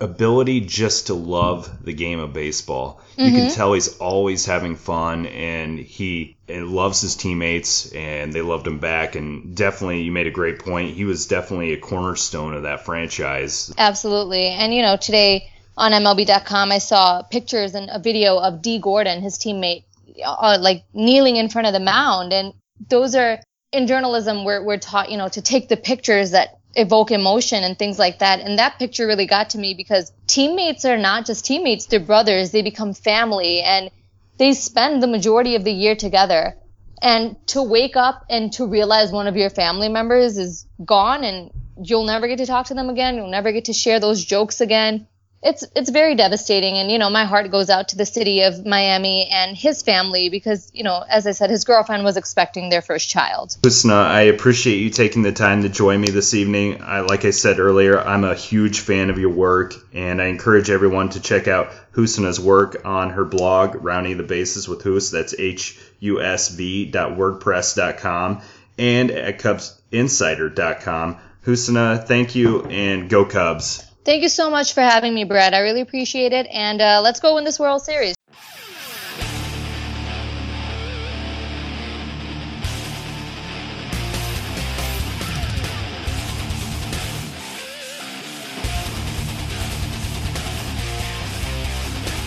ability 0.00 0.62
just 0.62 1.08
to 1.08 1.14
love 1.14 1.84
the 1.84 1.92
game 1.92 2.18
of 2.18 2.32
baseball. 2.32 3.02
Mm-hmm. 3.12 3.20
You 3.20 3.30
can 3.30 3.40
mm-hmm. 3.40 3.54
tell 3.54 3.74
he's 3.74 3.98
always 3.98 4.46
having 4.46 4.76
fun 4.76 5.26
and 5.26 5.78
he 5.78 6.34
and 6.48 6.70
loves 6.70 7.02
his 7.02 7.14
teammates 7.14 7.92
and 7.92 8.32
they 8.32 8.40
loved 8.40 8.66
him 8.66 8.78
back 8.78 9.16
and 9.16 9.54
definitely 9.54 10.04
you 10.04 10.12
made 10.12 10.26
a 10.26 10.30
great 10.30 10.60
point. 10.60 10.94
He 10.94 11.04
was 11.04 11.26
definitely 11.26 11.74
a 11.74 11.78
cornerstone 11.78 12.54
of 12.54 12.62
that 12.62 12.86
franchise. 12.86 13.70
Absolutely. 13.76 14.46
And 14.46 14.72
you 14.72 14.80
know, 14.80 14.96
today 14.96 15.50
on 15.76 15.92
MLB.com 15.92 16.72
I 16.72 16.78
saw 16.78 17.20
pictures 17.20 17.74
and 17.74 17.90
a 17.92 17.98
video 17.98 18.38
of 18.38 18.62
Dee 18.62 18.78
Gordon, 18.78 19.20
his 19.20 19.36
teammate, 19.36 19.84
uh, 20.24 20.56
like 20.58 20.84
kneeling 20.94 21.36
in 21.36 21.50
front 21.50 21.66
of 21.66 21.74
the 21.74 21.80
mound 21.80 22.32
and 22.32 22.54
those 22.88 23.14
are 23.14 23.40
in 23.76 23.86
journalism 23.86 24.44
we're, 24.44 24.62
we're 24.62 24.78
taught 24.78 25.10
you 25.10 25.18
know 25.18 25.28
to 25.28 25.42
take 25.42 25.68
the 25.68 25.76
pictures 25.76 26.30
that 26.32 26.58
evoke 26.76 27.10
emotion 27.10 27.64
and 27.64 27.78
things 27.78 27.98
like 27.98 28.18
that. 28.18 28.40
And 28.40 28.58
that 28.58 28.78
picture 28.78 29.06
really 29.06 29.26
got 29.26 29.50
to 29.50 29.58
me 29.58 29.74
because 29.74 30.12
teammates 30.26 30.84
are 30.84 30.98
not 30.98 31.26
just 31.26 31.44
teammates, 31.44 31.86
they're 31.86 32.00
brothers. 32.00 32.50
They 32.50 32.62
become 32.62 32.92
family 32.92 33.62
and 33.62 33.90
they 34.36 34.52
spend 34.52 35.02
the 35.02 35.06
majority 35.06 35.56
of 35.56 35.64
the 35.64 35.72
year 35.72 35.96
together. 35.96 36.54
And 37.00 37.36
to 37.48 37.62
wake 37.62 37.96
up 37.96 38.26
and 38.28 38.52
to 38.54 38.66
realize 38.66 39.10
one 39.10 39.26
of 39.26 39.36
your 39.36 39.50
family 39.50 39.88
members 39.88 40.38
is 40.38 40.66
gone 40.84 41.24
and 41.24 41.50
you'll 41.82 42.04
never 42.04 42.28
get 42.28 42.38
to 42.38 42.46
talk 42.46 42.66
to 42.66 42.74
them 42.74 42.90
again. 42.90 43.16
You'll 43.16 43.30
never 43.30 43.52
get 43.52 43.66
to 43.66 43.72
share 43.72 43.98
those 43.98 44.24
jokes 44.24 44.60
again 44.60 45.06
it's 45.46 45.64
it's 45.76 45.90
very 45.90 46.16
devastating 46.16 46.76
and 46.76 46.90
you 46.90 46.98
know 46.98 47.08
my 47.08 47.24
heart 47.24 47.50
goes 47.50 47.70
out 47.70 47.88
to 47.88 47.96
the 47.96 48.04
city 48.04 48.42
of 48.42 48.66
Miami 48.66 49.28
and 49.32 49.56
his 49.56 49.80
family 49.80 50.28
because 50.28 50.70
you 50.74 50.82
know 50.82 51.04
as 51.08 51.26
I 51.26 51.32
said 51.32 51.50
his 51.50 51.64
girlfriend 51.64 52.02
was 52.02 52.16
expecting 52.16 52.68
their 52.68 52.82
first 52.82 53.08
child. 53.08 53.56
Husnaa, 53.62 54.08
I 54.08 54.22
appreciate 54.22 54.78
you 54.78 54.90
taking 54.90 55.22
the 55.22 55.32
time 55.32 55.62
to 55.62 55.68
join 55.68 56.00
me 56.00 56.10
this 56.10 56.34
evening. 56.34 56.82
I, 56.82 57.00
like 57.00 57.24
I 57.24 57.30
said 57.30 57.60
earlier, 57.60 58.00
I'm 58.00 58.24
a 58.24 58.34
huge 58.34 58.80
fan 58.80 59.08
of 59.08 59.18
your 59.18 59.30
work 59.30 59.74
and 59.94 60.20
I 60.20 60.26
encourage 60.26 60.68
everyone 60.68 61.10
to 61.10 61.20
check 61.20 61.46
out 61.46 61.72
Husnaa's 61.92 62.40
work 62.40 62.82
on 62.84 63.10
her 63.10 63.24
blog 63.24 63.84
Rounding 63.84 64.16
the 64.16 64.24
Bases 64.24 64.68
with 64.68 64.82
Hus. 64.82 65.10
That's 65.10 65.34
h 65.38 65.78
u 66.00 66.20
s 66.20 66.48
v 66.48 66.90
wordpress.com 66.92 68.42
and 68.78 69.10
at 69.10 69.38
cubsinsider.com. 69.38 71.18
Husnaa, 71.42 71.98
thank 71.98 72.34
you 72.34 72.64
and 72.64 73.08
go 73.08 73.24
Cubs. 73.24 73.84
Thank 74.06 74.22
you 74.22 74.28
so 74.28 74.48
much 74.50 74.72
for 74.72 74.82
having 74.82 75.12
me, 75.12 75.24
Brad. 75.24 75.52
I 75.52 75.58
really 75.58 75.80
appreciate 75.80 76.32
it. 76.32 76.46
And 76.52 76.80
uh, 76.80 77.00
let's 77.02 77.18
go 77.18 77.34
win 77.34 77.42
this 77.42 77.58
World 77.58 77.82
Series. 77.82 78.14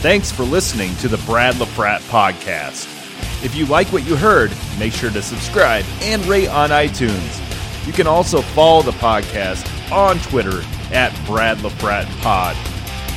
Thanks 0.01 0.33
for 0.33 0.43
listening 0.43 0.93
to 0.97 1.07
the 1.07 1.17
Brad 1.25 1.55
LaFratte 1.55 2.01
podcast. 2.09 2.93
If 3.41 3.55
you 3.55 3.65
like 3.67 3.87
what 3.93 4.05
you 4.05 4.17
heard, 4.17 4.51
make 4.77 4.91
sure 4.91 5.11
to 5.11 5.21
subscribe 5.21 5.85
and 6.01 6.25
rate 6.25 6.49
on 6.49 6.71
iTunes. 6.71 7.87
You 7.87 7.93
can 7.93 8.05
also 8.05 8.41
follow 8.41 8.81
the 8.81 8.91
podcast 8.91 9.65
on 9.93 10.19
Twitter 10.19 10.61
at 10.91 11.13
Brad 11.25 11.57
LaFratte 11.59 12.09
Pod. 12.21 12.55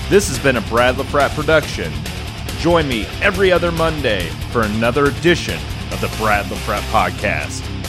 This 0.08 0.28
has 0.28 0.38
been 0.38 0.56
a 0.56 0.60
Brad 0.62 0.96
LaFratte 0.96 1.34
production. 1.34 1.92
Join 2.58 2.86
me 2.88 3.06
every 3.20 3.50
other 3.50 3.72
Monday 3.72 4.28
for 4.50 4.62
another 4.62 5.06
edition 5.06 5.58
of 5.90 6.00
the 6.00 6.14
Brad 6.18 6.46
LaFrat 6.46 6.82
Podcast. 6.92 7.81